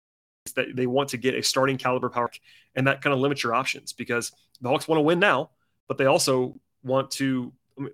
that 0.52 0.74
they 0.74 0.86
want 0.86 1.10
to 1.10 1.16
get 1.16 1.34
a 1.34 1.42
starting 1.42 1.78
caliber 1.78 2.08
power, 2.08 2.30
and 2.74 2.86
that 2.86 3.02
kind 3.02 3.14
of 3.14 3.20
limits 3.20 3.42
your 3.42 3.54
options 3.54 3.92
because 3.92 4.32
the 4.60 4.68
Hawks 4.68 4.88
want 4.88 4.98
to 4.98 5.02
win 5.02 5.18
now, 5.18 5.50
but 5.86 5.98
they 5.98 6.06
also 6.06 6.58
want 6.82 7.10
to 7.12 7.52
um, 7.78 7.88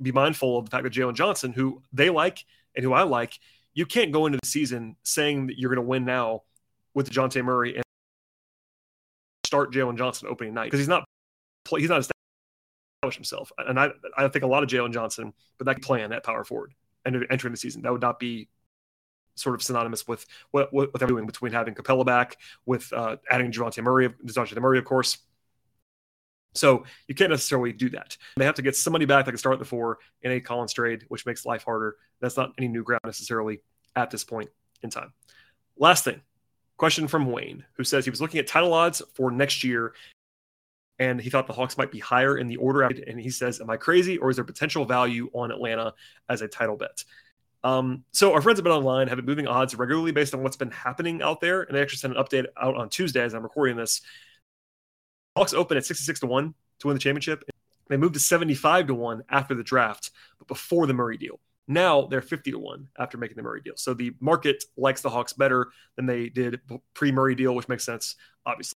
be 0.00 0.12
mindful 0.12 0.58
of 0.58 0.64
the 0.66 0.70
fact 0.70 0.84
that 0.84 0.92
Jalen 0.92 1.14
Johnson, 1.14 1.52
who 1.52 1.82
they 1.92 2.10
like 2.10 2.44
and 2.74 2.84
who 2.84 2.92
I 2.92 3.02
like, 3.02 3.38
you 3.74 3.86
can't 3.86 4.12
go 4.12 4.26
into 4.26 4.38
the 4.42 4.48
season 4.48 4.96
saying 5.02 5.48
that 5.48 5.58
you're 5.58 5.70
going 5.74 5.84
to 5.84 5.88
win 5.88 6.04
now 6.04 6.42
with 6.94 7.10
Dejounte 7.10 7.42
Murray 7.44 7.76
and 7.76 7.84
start 9.46 9.72
Jalen 9.72 9.96
Johnson 9.96 10.28
opening 10.30 10.54
night 10.54 10.66
because 10.66 10.80
he's 10.80 10.88
not 10.88 11.04
he's 11.76 11.88
not 11.88 12.00
established 12.00 13.16
himself. 13.16 13.52
And 13.58 13.78
I 13.78 13.90
I 14.16 14.28
think 14.28 14.44
a 14.44 14.48
lot 14.48 14.62
of 14.62 14.68
Jalen 14.68 14.92
Johnson, 14.92 15.32
but 15.58 15.66
that 15.66 15.82
plan 15.82 16.10
that 16.10 16.24
power 16.24 16.44
forward 16.44 16.74
and 17.04 17.26
entering 17.30 17.52
the 17.52 17.56
season 17.56 17.82
that 17.82 17.92
would 17.92 18.02
not 18.02 18.18
be 18.18 18.48
sort 19.34 19.54
of 19.54 19.62
synonymous 19.62 20.06
with 20.06 20.26
what, 20.50 20.72
what, 20.72 20.92
they're 20.98 21.08
doing 21.08 21.26
between 21.26 21.52
having 21.52 21.74
Capela 21.74 22.04
back, 22.04 22.36
with 22.66 22.92
uh, 22.92 23.16
adding 23.30 23.52
Javante 23.52 23.82
Murray, 23.82 24.08
Dejounte 24.08 24.60
Murray, 24.60 24.78
of 24.78 24.84
course. 24.84 25.18
So 26.54 26.84
you 27.06 27.14
can't 27.14 27.30
necessarily 27.30 27.72
do 27.72 27.90
that. 27.90 28.16
They 28.36 28.44
have 28.44 28.56
to 28.56 28.62
get 28.62 28.74
somebody 28.74 29.04
back 29.04 29.24
that 29.24 29.30
can 29.30 29.38
start 29.38 29.58
the 29.58 29.64
four 29.64 29.98
in 30.22 30.32
a 30.32 30.40
Collins 30.40 30.72
trade, 30.72 31.04
which 31.08 31.24
makes 31.24 31.46
life 31.46 31.62
harder. 31.62 31.96
That's 32.20 32.36
not 32.36 32.52
any 32.58 32.68
new 32.68 32.82
ground 32.82 33.02
necessarily 33.04 33.60
at 33.94 34.10
this 34.10 34.24
point 34.24 34.50
in 34.82 34.90
time. 34.90 35.12
Last 35.78 36.04
thing, 36.04 36.20
question 36.76 37.06
from 37.06 37.30
Wayne, 37.30 37.64
who 37.74 37.84
says 37.84 38.04
he 38.04 38.10
was 38.10 38.20
looking 38.20 38.40
at 38.40 38.46
title 38.46 38.74
odds 38.74 39.00
for 39.14 39.30
next 39.30 39.62
year 39.62 39.94
and 41.00 41.18
he 41.18 41.30
thought 41.30 41.46
the 41.46 41.52
Hawks 41.54 41.78
might 41.78 41.90
be 41.90 41.98
higher 41.98 42.36
in 42.36 42.46
the 42.46 42.56
order. 42.56 42.82
And 42.82 43.18
he 43.18 43.30
says, 43.30 43.60
Am 43.60 43.70
I 43.70 43.78
crazy 43.78 44.18
or 44.18 44.28
is 44.28 44.36
there 44.36 44.44
potential 44.44 44.84
value 44.84 45.30
on 45.32 45.50
Atlanta 45.50 45.94
as 46.28 46.42
a 46.42 46.48
title 46.48 46.76
bet? 46.76 47.02
Um, 47.62 48.04
so 48.12 48.32
our 48.32 48.40
friends 48.40 48.58
have 48.58 48.64
been 48.64 48.72
online, 48.72 49.08
have 49.08 49.16
been 49.16 49.26
moving 49.26 49.46
odds 49.46 49.74
regularly 49.74 50.12
based 50.12 50.34
on 50.34 50.42
what's 50.42 50.56
been 50.56 50.70
happening 50.70 51.22
out 51.22 51.40
there, 51.40 51.62
and 51.62 51.76
they 51.76 51.82
actually 51.82 51.98
sent 51.98 52.16
an 52.16 52.22
update 52.22 52.46
out 52.60 52.76
on 52.76 52.88
Tuesday 52.88 53.22
as 53.22 53.34
I'm 53.34 53.42
recording 53.42 53.76
this. 53.76 54.00
Hawks 55.36 55.52
open 55.52 55.76
at 55.76 55.84
66 55.84 56.20
to 56.20 56.26
one 56.26 56.54
to 56.80 56.86
win 56.86 56.94
the 56.94 57.00
championship. 57.00 57.44
They 57.88 57.96
moved 57.96 58.14
to 58.14 58.20
75 58.20 58.86
to 58.86 58.94
one 58.94 59.22
after 59.28 59.54
the 59.54 59.62
draft, 59.62 60.10
but 60.38 60.48
before 60.48 60.86
the 60.86 60.94
Murray 60.94 61.16
deal. 61.16 61.40
Now 61.68 62.06
they're 62.06 62.22
50 62.22 62.52
to 62.52 62.58
one 62.58 62.88
after 62.98 63.18
making 63.18 63.36
the 63.36 63.42
Murray 63.42 63.60
deal. 63.60 63.74
So 63.76 63.94
the 63.94 64.12
market 64.20 64.64
likes 64.76 65.02
the 65.02 65.10
Hawks 65.10 65.32
better 65.32 65.68
than 65.96 66.06
they 66.06 66.28
did 66.28 66.60
pre 66.94 67.12
Murray 67.12 67.34
deal, 67.34 67.54
which 67.54 67.68
makes 67.68 67.84
sense, 67.84 68.16
obviously. 68.46 68.76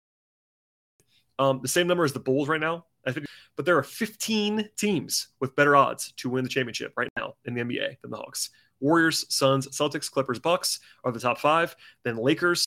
Um, 1.38 1.61
the 1.62 1.68
same 1.68 1.87
number 1.87 2.05
as 2.05 2.12
the 2.12 2.21
Bulls 2.21 2.49
right 2.49 2.61
now, 2.61 2.87
I 3.07 3.12
think, 3.12 3.27
but 3.57 3.64
there 3.64 3.79
are 3.79 3.83
15 3.83 4.68
teams 4.77 5.29
with 5.40 5.57
better 5.57 5.75
odds 5.75 6.12
to 6.18 6.29
win 6.29 6.45
the 6.45 6.51
championship 6.51 6.92
right 6.97 7.09
now 7.16 7.35
in 7.45 7.55
the 7.55 7.62
NBA 7.62 8.01
than 8.03 8.11
the 8.11 8.16
Hawks. 8.16 8.51
Warriors, 8.83 9.25
Suns, 9.35 9.68
Celtics, 9.68 10.11
Clippers, 10.11 10.38
Bucks 10.38 10.81
are 11.05 11.12
the 11.12 11.21
top 11.21 11.38
five. 11.38 11.75
Then 12.03 12.16
Lakers. 12.16 12.66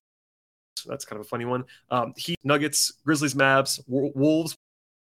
That's 0.85 1.05
kind 1.05 1.19
of 1.19 1.25
a 1.25 1.29
funny 1.29 1.45
one. 1.45 1.65
Um, 1.89 2.13
Heat, 2.15 2.39
Nuggets, 2.43 2.93
Grizzlies, 3.05 3.33
Mavs, 3.33 3.79
Wolves 3.87 4.55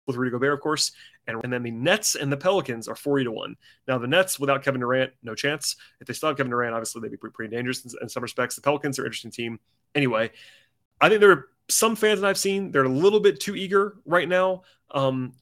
with 0.07 0.15
Rudy 0.15 0.31
Gobert, 0.31 0.53
of 0.53 0.59
course, 0.59 0.91
and, 1.27 1.39
and 1.43 1.53
then 1.53 1.63
the 1.63 1.71
Nets 1.71 2.15
and 2.15 2.31
the 2.31 2.37
Pelicans 2.37 2.87
are 2.87 2.95
40 2.95 3.25
to 3.25 3.31
1. 3.31 3.55
Now, 3.87 3.97
the 3.97 4.07
Nets 4.07 4.39
without 4.39 4.63
Kevin 4.63 4.81
Durant, 4.81 5.11
no 5.23 5.35
chance. 5.35 5.75
If 5.99 6.07
they 6.07 6.13
still 6.13 6.29
have 6.29 6.37
Kevin 6.37 6.51
Durant, 6.51 6.73
obviously 6.73 7.01
they'd 7.01 7.11
be 7.11 7.17
pretty, 7.17 7.33
pretty 7.33 7.55
dangerous 7.55 7.85
in, 7.85 7.91
in, 8.01 8.09
some 8.09 8.23
respects. 8.23 8.55
The 8.55 8.61
Pelicans 8.61 8.97
are 8.99 9.03
an 9.03 9.07
interesting 9.07 9.31
team. 9.31 9.59
Anyway, 9.95 10.31
I 10.99 11.09
think 11.09 11.21
there 11.21 11.31
are 11.31 11.47
some 11.69 11.95
fans 11.95 12.21
that 12.21 12.27
I've 12.27 12.37
seen, 12.37 12.71
they're 12.71 12.83
a 12.83 12.89
little 12.89 13.19
bit 13.19 13.39
too 13.39 13.55
eager 13.55 13.97
right 14.05 14.27
now, 14.27 14.63
um, 14.91 15.33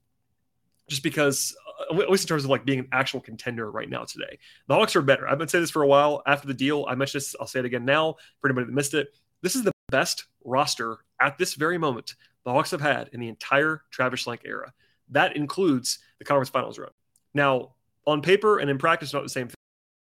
just 0.88 1.03
because 1.03 1.55
at 1.89 2.10
least 2.10 2.23
in 2.23 2.28
terms 2.28 2.43
of 2.43 2.49
like 2.49 2.65
being 2.65 2.80
an 2.80 2.88
actual 2.91 3.19
contender 3.19 3.69
right 3.71 3.89
now 3.89 4.04
today. 4.04 4.38
The 4.67 4.75
Hawks 4.75 4.95
are 4.95 5.02
better. 5.02 5.28
I've 5.28 5.38
been 5.38 5.47
saying 5.47 5.63
this 5.63 5.71
for 5.71 5.82
a 5.82 5.88
while. 5.88 6.21
After 6.25 6.47
the 6.47 6.54
deal, 6.54 6.86
I 6.88 6.95
mentioned 6.95 7.21
this. 7.21 7.36
I'll 7.39 7.47
say 7.47 7.60
it 7.60 7.65
again 7.65 7.86
now 7.86 8.15
for 8.39 8.47
anybody 8.47 8.67
that 8.67 8.73
missed 8.73 8.93
it. 8.93 9.08
This 9.41 9.56
is 9.56 9.63
the 9.63 9.71
best 9.89 10.25
roster 10.43 10.97
at 11.19 11.38
this 11.38 11.56
very 11.56 11.78
moment 11.78 12.15
the 12.45 12.52
Hawks 12.52 12.71
have 12.71 12.82
had 12.82 13.10
in 13.13 13.19
the 13.19 13.28
entire 13.28 13.84
Travis 13.91 14.25
Schlenk 14.25 14.41
era. 14.45 14.73
That 15.10 15.36
includes 15.36 15.99
the 16.19 16.25
conference 16.25 16.49
finals 16.49 16.80
run. 16.80 16.91
Now, 17.34 17.73
on 18.06 18.21
paper 18.21 18.60
and 18.60 18.69
in 18.69 18.78
practice, 18.78 19.13
not 19.13 19.23
the 19.23 19.30
same 19.30 19.49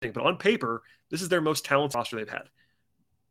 thing, 0.01 0.11
but 0.11 0.23
on 0.23 0.37
paper, 0.37 0.83
this 1.09 1.21
is 1.21 1.29
their 1.29 1.41
most 1.41 1.65
talented 1.65 1.95
roster 1.95 2.15
they've 2.15 2.29
had. 2.29 2.49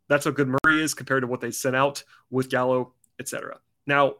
That's 0.08 0.24
how 0.24 0.30
good 0.30 0.48
Murray 0.48 0.82
is 0.82 0.94
compared 0.94 1.22
to 1.22 1.26
what 1.26 1.40
they 1.40 1.50
sent 1.50 1.76
out 1.76 2.04
with 2.30 2.48
Gallo, 2.48 2.94
etc. 3.18 3.58
Now, 3.86 4.16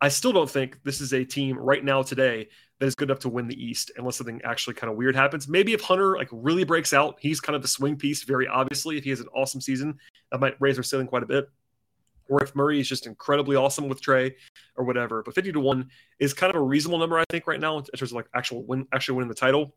I 0.00 0.08
still 0.08 0.32
don't 0.32 0.50
think 0.50 0.82
this 0.82 1.00
is 1.00 1.12
a 1.12 1.24
team 1.24 1.58
right 1.58 1.82
now 1.82 2.02
today 2.02 2.48
that 2.78 2.86
is 2.86 2.94
good 2.94 3.08
enough 3.08 3.20
to 3.20 3.28
win 3.28 3.48
the 3.48 3.62
East 3.62 3.90
unless 3.96 4.16
something 4.16 4.40
actually 4.44 4.74
kind 4.74 4.90
of 4.90 4.96
weird 4.96 5.16
happens. 5.16 5.48
Maybe 5.48 5.72
if 5.72 5.80
Hunter 5.80 6.16
like 6.16 6.28
really 6.30 6.64
breaks 6.64 6.92
out, 6.92 7.16
he's 7.20 7.40
kind 7.40 7.56
of 7.56 7.62
the 7.62 7.68
swing 7.68 7.96
piece, 7.96 8.22
very 8.24 8.46
obviously. 8.46 8.98
If 8.98 9.04
he 9.04 9.10
has 9.10 9.20
an 9.20 9.28
awesome 9.34 9.60
season, 9.60 9.98
that 10.30 10.40
might 10.40 10.56
raise 10.60 10.76
their 10.76 10.82
ceiling 10.82 11.06
quite 11.06 11.22
a 11.22 11.26
bit. 11.26 11.48
Or 12.28 12.42
if 12.42 12.54
Murray 12.54 12.80
is 12.80 12.88
just 12.88 13.06
incredibly 13.06 13.56
awesome 13.56 13.88
with 13.88 14.02
Trae 14.02 14.34
or 14.76 14.84
whatever. 14.84 15.22
But 15.22 15.34
50 15.34 15.52
to 15.52 15.60
1 15.60 15.88
is 16.18 16.34
kind 16.34 16.50
of 16.50 16.56
a 16.56 16.64
reasonable 16.64 16.98
number, 16.98 17.18
I 17.18 17.24
think, 17.30 17.46
right 17.46 17.60
now 17.60 17.78
in 17.78 17.84
terms 17.84 18.10
of 18.10 18.16
like 18.16 18.28
actual 18.34 18.64
win 18.64 18.86
actually 18.92 19.16
winning 19.16 19.28
the 19.28 19.34
title. 19.34 19.74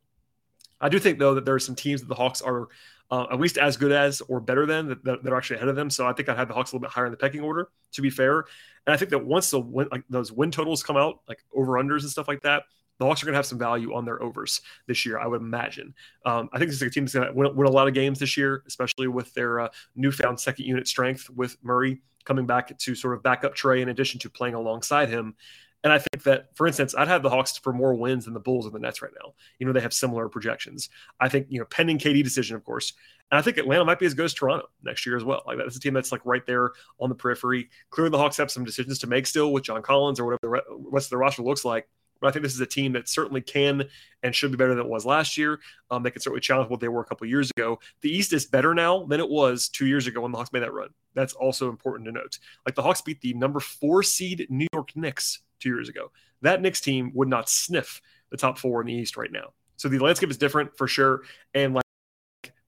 I 0.82 0.90
do 0.90 0.98
think 0.98 1.20
though 1.20 1.36
that 1.36 1.46
there 1.46 1.56
are 1.56 1.60
some 1.60 1.76
teams 1.76 2.02
that 2.02 2.08
the 2.08 2.16
Hawks 2.16 2.42
are 2.42 2.70
uh, 3.12 3.26
at 3.32 3.40
least 3.40 3.58
as 3.58 3.76
good 3.76 3.92
as 3.92 4.22
or 4.22 4.40
better 4.40 4.66
than 4.66 4.88
that, 4.88 5.04
that, 5.04 5.24
that, 5.24 5.34
are 5.34 5.38
actually 5.38 5.58
ahead 5.58 5.68
of 5.68 5.76
them. 5.76 5.90
So 5.90 6.08
I 6.08 6.14
think 6.14 6.30
I'd 6.30 6.38
have 6.38 6.48
the 6.48 6.54
Hawks 6.54 6.72
a 6.72 6.76
little 6.76 6.88
bit 6.88 6.92
higher 6.92 7.06
in 7.06 7.12
the 7.12 7.18
pecking 7.18 7.42
order. 7.42 7.70
To 7.94 8.02
be 8.04 8.12
fair, 8.12 8.46
and 8.86 8.94
I 8.94 8.98
think 8.98 9.10
that 9.12 9.26
once 9.26 9.50
the 9.50 9.60
win, 9.60 9.88
like 9.92 10.04
those 10.10 10.32
win 10.32 10.52
totals 10.52 10.84
come 10.84 10.96
out, 10.96 11.22
like 11.28 11.44
over 11.56 11.74
unders 11.74 12.02
and 12.02 12.10
stuff 12.12 12.28
like 12.28 12.42
that, 12.44 12.64
the 13.00 13.06
Hawks 13.06 13.24
are 13.24 13.26
going 13.26 13.34
to 13.34 13.38
have 13.38 13.46
some 13.46 13.58
value 13.58 13.94
on 13.96 14.06
their 14.06 14.22
overs 14.22 14.62
this 14.88 15.06
year, 15.06 15.18
I 15.18 15.26
would 15.26 15.42
imagine. 15.42 15.96
Um, 16.26 16.50
I 16.54 16.60
think 16.60 16.70
this 16.70 16.76
is 16.76 16.82
a 16.82 16.90
team 16.90 17.06
that's 17.06 17.16
going 17.16 17.28
to 17.28 17.34
win, 17.34 17.56
win, 17.56 17.68
a 17.68 17.72
lot 17.72 17.88
of 17.88 17.94
games 17.94 18.20
this 18.20 18.38
year, 18.38 18.64
especially 18.68 19.08
with 19.08 19.34
their 19.34 19.62
uh, 19.62 19.70
newfound 19.96 20.40
second 20.40 20.66
unit 20.66 20.88
strength 20.88 21.30
with 21.30 21.58
Murray 21.64 22.02
coming 22.26 22.46
back 22.46 22.78
to 22.78 22.96
sort 22.96 23.16
of 23.16 23.24
back 23.24 23.44
up 23.44 23.56
Trae 23.56 23.82
in 23.82 23.90
addition 23.90 24.20
to 24.20 24.30
playing 24.30 24.54
alongside 24.54 25.10
him. 25.10 25.36
And 25.84 25.94
I 25.94 25.98
think 25.98 26.24
that, 26.24 26.50
for 26.56 26.68
instance, 26.68 26.94
I'd 26.94 27.08
have 27.08 27.24
the 27.24 27.30
Hawks 27.30 27.58
for 27.58 27.72
more 27.72 27.94
wins 27.94 28.26
than 28.26 28.34
the 28.34 28.40
Bulls 28.40 28.66
and 28.66 28.76
the 28.76 28.80
Nets 28.80 29.02
right 29.02 29.14
now. 29.24 29.34
You 29.60 29.66
know, 29.66 29.72
they 29.72 29.80
have 29.80 29.94
similar 29.94 30.28
projections. 30.28 30.90
I 31.22 31.30
think, 31.30 31.48
you 31.50 31.60
know, 31.60 31.66
pending 31.66 32.00
KD 32.00 32.22
decision, 32.22 32.58
of 32.58 32.66
course. 32.66 32.94
And 33.32 33.40
I 33.40 33.42
think 33.42 33.58
Atlanta 33.58 33.86
might 33.86 34.00
be 34.00 34.06
as 34.06 34.14
good 34.14 34.26
as 34.26 34.34
Toronto 34.34 34.68
next 34.84 35.06
year 35.06 35.16
as 35.16 35.24
well. 35.24 35.42
Like 35.48 35.58
that's 35.58 35.78
a 35.78 35.80
team 35.80 35.94
that's 35.94 36.12
like 36.12 36.26
right 36.26 36.46
there 36.46 36.72
on 37.00 37.08
the 37.08 37.16
periphery. 37.16 37.70
Clearly, 37.92 38.10
the 38.10 38.18
Hawks 38.18 38.36
have 38.38 38.52
some 38.52 38.66
decisions 38.66 39.00
to 39.00 39.08
make 39.08 39.26
still 39.26 39.54
with 39.54 39.64
John 39.64 39.82
Collins 39.82 40.20
or 40.20 40.26
whatever 40.26 40.62
the 40.68 40.90
rest 40.92 41.06
of 41.08 41.12
the 41.12 41.18
roster 41.18 41.44
looks 41.44 41.64
like. 41.64 41.88
But 42.20 42.28
I 42.28 42.32
think 42.32 42.44
this 42.44 42.54
is 42.54 42.60
a 42.60 42.66
team 42.66 42.94
that 42.94 43.08
certainly 43.08 43.42
can 43.42 43.86
and 44.24 44.36
should 44.36 44.52
be 44.52 44.58
better 44.58 44.76
than 44.76 44.86
it 44.86 44.90
was 44.90 45.06
last 45.06 45.38
year. 45.38 45.60
Um, 45.90 46.04
they 46.04 46.12
can 46.12 46.22
certainly 46.22 46.42
challenge 46.42 46.70
what 46.70 46.80
they 46.80 46.88
were 46.88 47.02
a 47.02 47.06
couple 47.06 47.28
years 47.28 47.52
ago. 47.52 47.80
The 48.02 48.10
East 48.10 48.34
is 48.34 48.46
better 48.46 48.74
now 48.74 49.06
than 49.06 49.20
it 49.20 49.30
was 49.30 49.70
two 49.70 49.88
years 49.88 50.08
ago 50.08 50.22
when 50.22 50.32
the 50.32 50.38
Hawks 50.38 50.52
made 50.52 50.64
that 50.64 50.74
run. 50.74 50.90
That's 51.14 51.34
also 51.34 51.70
important 51.70 52.08
to 52.08 52.12
note. 52.12 52.40
Like 52.66 52.76
the 52.76 52.82
Hawks 52.82 53.02
beat 53.02 53.22
the 53.22 53.34
number 53.34 53.60
four 53.60 54.04
seed 54.04 54.48
New 54.50 54.68
York 54.74 54.96
Knicks 54.96 55.40
two 55.60 55.70
years 55.70 55.90
ago. 55.90 56.12
That 56.42 56.62
Knicks 56.62 56.82
team 56.82 57.12
would 57.16 57.28
not 57.28 57.50
sniff 57.50 58.02
the 58.30 58.38
top 58.38 58.58
four 58.58 58.82
in 58.82 58.88
the 58.88 58.94
East 58.94 59.18
right 59.18 59.32
now. 59.32 59.54
So 59.78 59.88
the 59.88 60.00
landscape 60.00 60.30
is 60.30 60.38
different 60.38 60.78
for 60.78 60.88
sure. 60.88 61.22
And 61.54 61.74
like, 61.74 61.84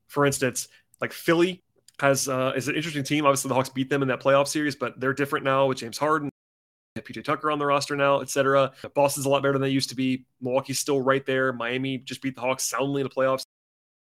for 0.07 0.25
instance, 0.25 0.67
like 1.01 1.11
Philly 1.11 1.63
has 1.99 2.27
uh, 2.27 2.53
is 2.55 2.67
an 2.67 2.75
interesting 2.75 3.03
team. 3.03 3.25
Obviously, 3.25 3.49
the 3.49 3.55
Hawks 3.55 3.69
beat 3.69 3.89
them 3.89 4.01
in 4.01 4.07
that 4.07 4.21
playoff 4.21 4.47
series, 4.47 4.75
but 4.75 4.99
they're 4.99 5.13
different 5.13 5.45
now 5.45 5.67
with 5.67 5.77
James 5.77 5.97
Harden, 5.97 6.29
PJ 6.99 7.23
Tucker 7.23 7.49
on 7.51 7.60
the 7.60 7.65
roster 7.65 7.95
now, 7.95 8.19
etc. 8.21 8.73
Boston's 8.93 9.25
a 9.25 9.30
lot 9.30 9.41
better 9.41 9.54
than 9.54 9.62
they 9.62 9.69
used 9.69 9.89
to 9.89 9.95
be. 9.95 10.25
Milwaukee's 10.41 10.80
still 10.80 10.99
right 10.99 11.25
there. 11.25 11.54
Miami 11.54 11.97
just 11.97 12.21
beat 12.21 12.36
the 12.36 12.41
Hawks 12.41 12.63
soundly 12.63 13.01
in 13.01 13.08
a 13.08 13.10
playoff 13.10 13.43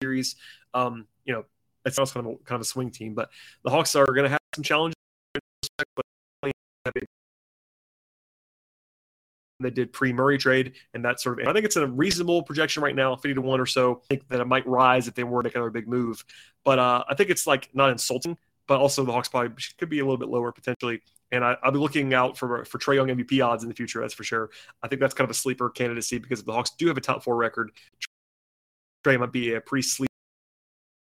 series. 0.01 0.35
Um, 0.73 1.05
you 1.23 1.33
know, 1.33 1.45
it's 1.85 1.99
also 1.99 2.13
kind 2.21 2.25
of 2.25 2.33
a, 2.33 2.43
kind 2.45 2.55
of 2.55 2.61
a 2.61 2.65
swing 2.65 2.89
team, 2.89 3.13
but 3.13 3.29
the 3.63 3.69
Hawks 3.69 3.95
are 3.95 4.05
going 4.05 4.23
to 4.23 4.29
have 4.29 4.39
some 4.55 4.63
challenges. 4.63 4.95
They 9.59 9.69
did 9.69 9.93
pre-Murray 9.93 10.37
trade 10.37 10.73
and 10.93 11.05
that 11.05 11.21
sort 11.21 11.39
of. 11.39 11.47
I 11.47 11.53
think 11.53 11.65
it's 11.65 11.75
a 11.77 11.87
reasonable 11.87 12.43
projection 12.43 12.83
right 12.83 12.95
now, 12.95 13.15
fifty 13.15 13.35
to 13.35 13.41
one 13.41 13.61
or 13.61 13.65
so. 13.65 14.01
I 14.03 14.15
think 14.15 14.27
that 14.29 14.41
it 14.41 14.47
might 14.47 14.67
rise 14.67 15.07
if 15.07 15.13
they 15.13 15.23
were 15.23 15.41
to 15.41 15.47
make 15.47 15.55
another 15.55 15.69
big 15.69 15.87
move, 15.87 16.25
but 16.65 16.79
uh, 16.79 17.03
I 17.07 17.15
think 17.15 17.29
it's 17.29 17.47
like 17.47 17.69
not 17.73 17.89
insulting, 17.89 18.37
but 18.67 18.79
also 18.79 19.05
the 19.05 19.11
Hawks 19.13 19.29
probably 19.29 19.55
could 19.77 19.89
be 19.89 19.99
a 19.99 20.03
little 20.03 20.17
bit 20.17 20.27
lower 20.27 20.51
potentially. 20.51 21.01
And 21.33 21.43
I, 21.43 21.57
will 21.65 21.71
be 21.71 21.79
looking 21.79 22.13
out 22.13 22.37
for 22.37 22.63
for 22.63 22.77
Trae 22.77 22.95
Young 22.95 23.07
MVP 23.07 23.45
odds 23.45 23.63
in 23.63 23.69
the 23.69 23.75
future. 23.75 23.99
That's 23.99 24.13
for 24.13 24.23
sure. 24.23 24.51
I 24.83 24.87
think 24.87 25.01
that's 25.01 25.15
kind 25.15 25.25
of 25.25 25.31
a 25.31 25.37
sleeper 25.37 25.69
candidacy 25.69 26.19
because 26.19 26.39
if 26.39 26.45
the 26.45 26.53
Hawks 26.53 26.69
do 26.77 26.87
have 26.87 26.95
a 26.95 27.01
top 27.01 27.23
four 27.23 27.35
record, 27.35 27.71
Trae 29.03 29.19
might 29.19 29.31
be 29.31 29.55
a 29.55 29.61
pretty 29.61 29.81
sleep. 29.81 30.09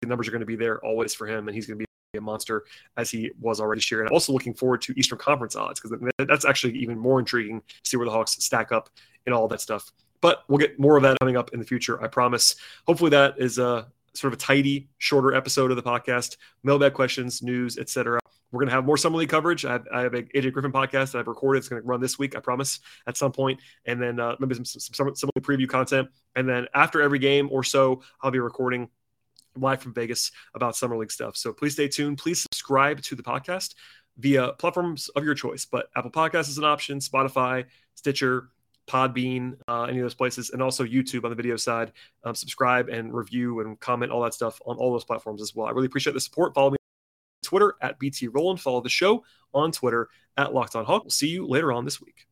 The 0.03 0.09
numbers 0.09 0.29
are 0.29 0.33
going 0.33 0.41
to 0.41 0.47
be 0.47 0.57
there 0.57 0.85
always 0.85 1.15
for 1.15 1.27
him, 1.27 1.49
and 1.49 1.55
he's 1.55 1.67
going 1.67 1.79
to 1.79 1.85
be 1.85 2.19
a 2.19 2.21
monster 2.21 2.65
as 2.97 3.11
he 3.11 3.31
was 3.41 3.61
already 3.61 3.79
this 3.79 3.91
year. 3.91 4.01
And 4.01 4.09
I'm 4.09 4.15
also 4.15 4.33
looking 4.33 4.55
forward 4.55 4.83
to 4.83 4.95
Eastern 4.97 5.19
Conference 5.19 5.55
odds 5.55 5.81
because 5.81 5.97
that's 6.19 6.45
actually 6.45 6.77
even 6.79 6.99
more 6.99 7.21
intriguing 7.21 7.61
to 7.61 7.75
see 7.85 7.97
where 7.97 8.07
the 8.07 8.13
Hawks 8.13 8.33
stack 8.33 8.73
up 8.73 8.91
and 9.27 9.35
all 9.35 9.47
that 9.49 9.61
stuff. 9.61 9.93
But 10.21 10.43
we'll 10.49 10.59
get 10.59 10.81
more 10.81 10.97
of 10.97 11.03
that 11.05 11.17
coming 11.21 11.37
up 11.37 11.53
in 11.53 11.61
the 11.61 11.67
future, 11.67 12.03
I 12.03 12.09
promise. 12.09 12.57
Hopefully, 12.87 13.11
that 13.11 13.35
is 13.39 13.59
a 13.59 13.87
sort 14.15 14.33
of 14.33 14.39
a 14.39 14.43
tidy, 14.43 14.89
shorter 14.99 15.35
episode 15.35 15.71
of 15.71 15.77
the 15.77 15.83
podcast. 15.83 16.39
Mailbag 16.65 16.95
questions, 16.95 17.41
news, 17.43 17.79
etc. 17.79 18.19
We're 18.51 18.61
going 18.61 18.69
to 18.69 18.75
have 18.75 18.85
more 18.85 18.97
summer 18.97 19.19
league 19.19 19.29
coverage. 19.29 19.65
I 19.65 19.73
have, 19.73 19.89
I 19.93 20.01
have 20.03 20.15
a 20.15 20.23
AJ 20.23 20.53
Griffin 20.53 20.73
podcast 20.73 21.13
that 21.13 21.19
I've 21.19 21.27
recorded. 21.27 21.59
It's 21.59 21.69
going 21.69 21.83
to 21.83 21.87
run 21.87 22.01
this 22.01 22.19
week, 22.19 22.37
I 22.37 22.41
promise, 22.41 22.81
at 23.07 23.17
some 23.17 23.33
point. 23.33 23.61
And 23.85 24.01
then 24.01 24.19
uh, 24.19 24.37
maybe 24.41 24.55
some, 24.55 24.65
some, 24.65 25.15
some 25.15 25.31
preview 25.41 25.69
content. 25.69 26.09
And 26.35 26.49
then 26.49 26.67
after 26.75 27.03
every 27.03 27.19
game 27.19 27.49
or 27.53 27.63
so, 27.63 28.03
I'll 28.23 28.31
be 28.31 28.39
recording 28.39 28.89
live 29.57 29.83
from 29.83 29.93
Vegas 29.93 30.31
about 30.55 30.77
Summer 30.77 30.97
League 30.97 31.13
stuff. 31.13 31.37
So 31.37 31.53
please 31.53 31.73
stay 31.75 31.89
tuned. 31.89 32.19
Please 32.19 32.41
subscribe 32.41 33.03
to 33.03 33.15
the 33.15 33.23
podcast 33.23 33.75
via 34.17 34.53
platforms 34.53 35.09
of 35.11 35.25
your 35.25 35.35
choice. 35.35 35.65
But 35.65 35.89
Apple 35.97 36.11
Podcasts 36.11 36.49
is 36.49 36.59
an 36.59 36.65
option, 36.65 36.99
Spotify, 37.01 37.67
Stitcher, 37.95 38.49
Podbean, 38.89 39.59
uh, 39.69 39.83
any 39.85 39.99
of 39.99 40.05
those 40.05 40.15
places, 40.15 40.51
and 40.51 40.63
also 40.63 40.85
YouTube 40.85 41.25
on 41.25 41.31
the 41.31 41.37
video 41.37 41.57
side. 41.57 41.93
Um, 42.25 42.35
subscribe 42.35 42.89
and 42.89 43.13
review 43.13 43.61
and 43.61 43.79
comment 43.79 44.11
all 44.11 44.23
that 44.23 44.35
stuff 44.35 44.61
on 44.67 44.77
all 44.77 44.93
those 44.93 45.05
platforms 45.05 45.43
as 45.43 45.55
well. 45.55 45.67
I 45.67 45.71
really 45.71 45.87
appreciate 45.87 46.15
the 46.15 46.21
support. 46.21 46.55
Follow 46.55 46.71
me 46.71 46.78
Twitter 47.43 47.75
at 47.81 47.99
BT 47.99 48.29
Rowland. 48.29 48.61
Follow 48.61 48.81
the 48.81 48.89
show 48.89 49.25
on 49.55 49.73
Twitter 49.73 50.09
at 50.37 50.55
Locked 50.55 50.77
On 50.77 50.85
Hawk. 50.85 51.05
We'll 51.05 51.11
see 51.11 51.29
you 51.29 51.47
later 51.47 51.73
on 51.73 51.85
this 51.85 52.01
week. 52.01 52.27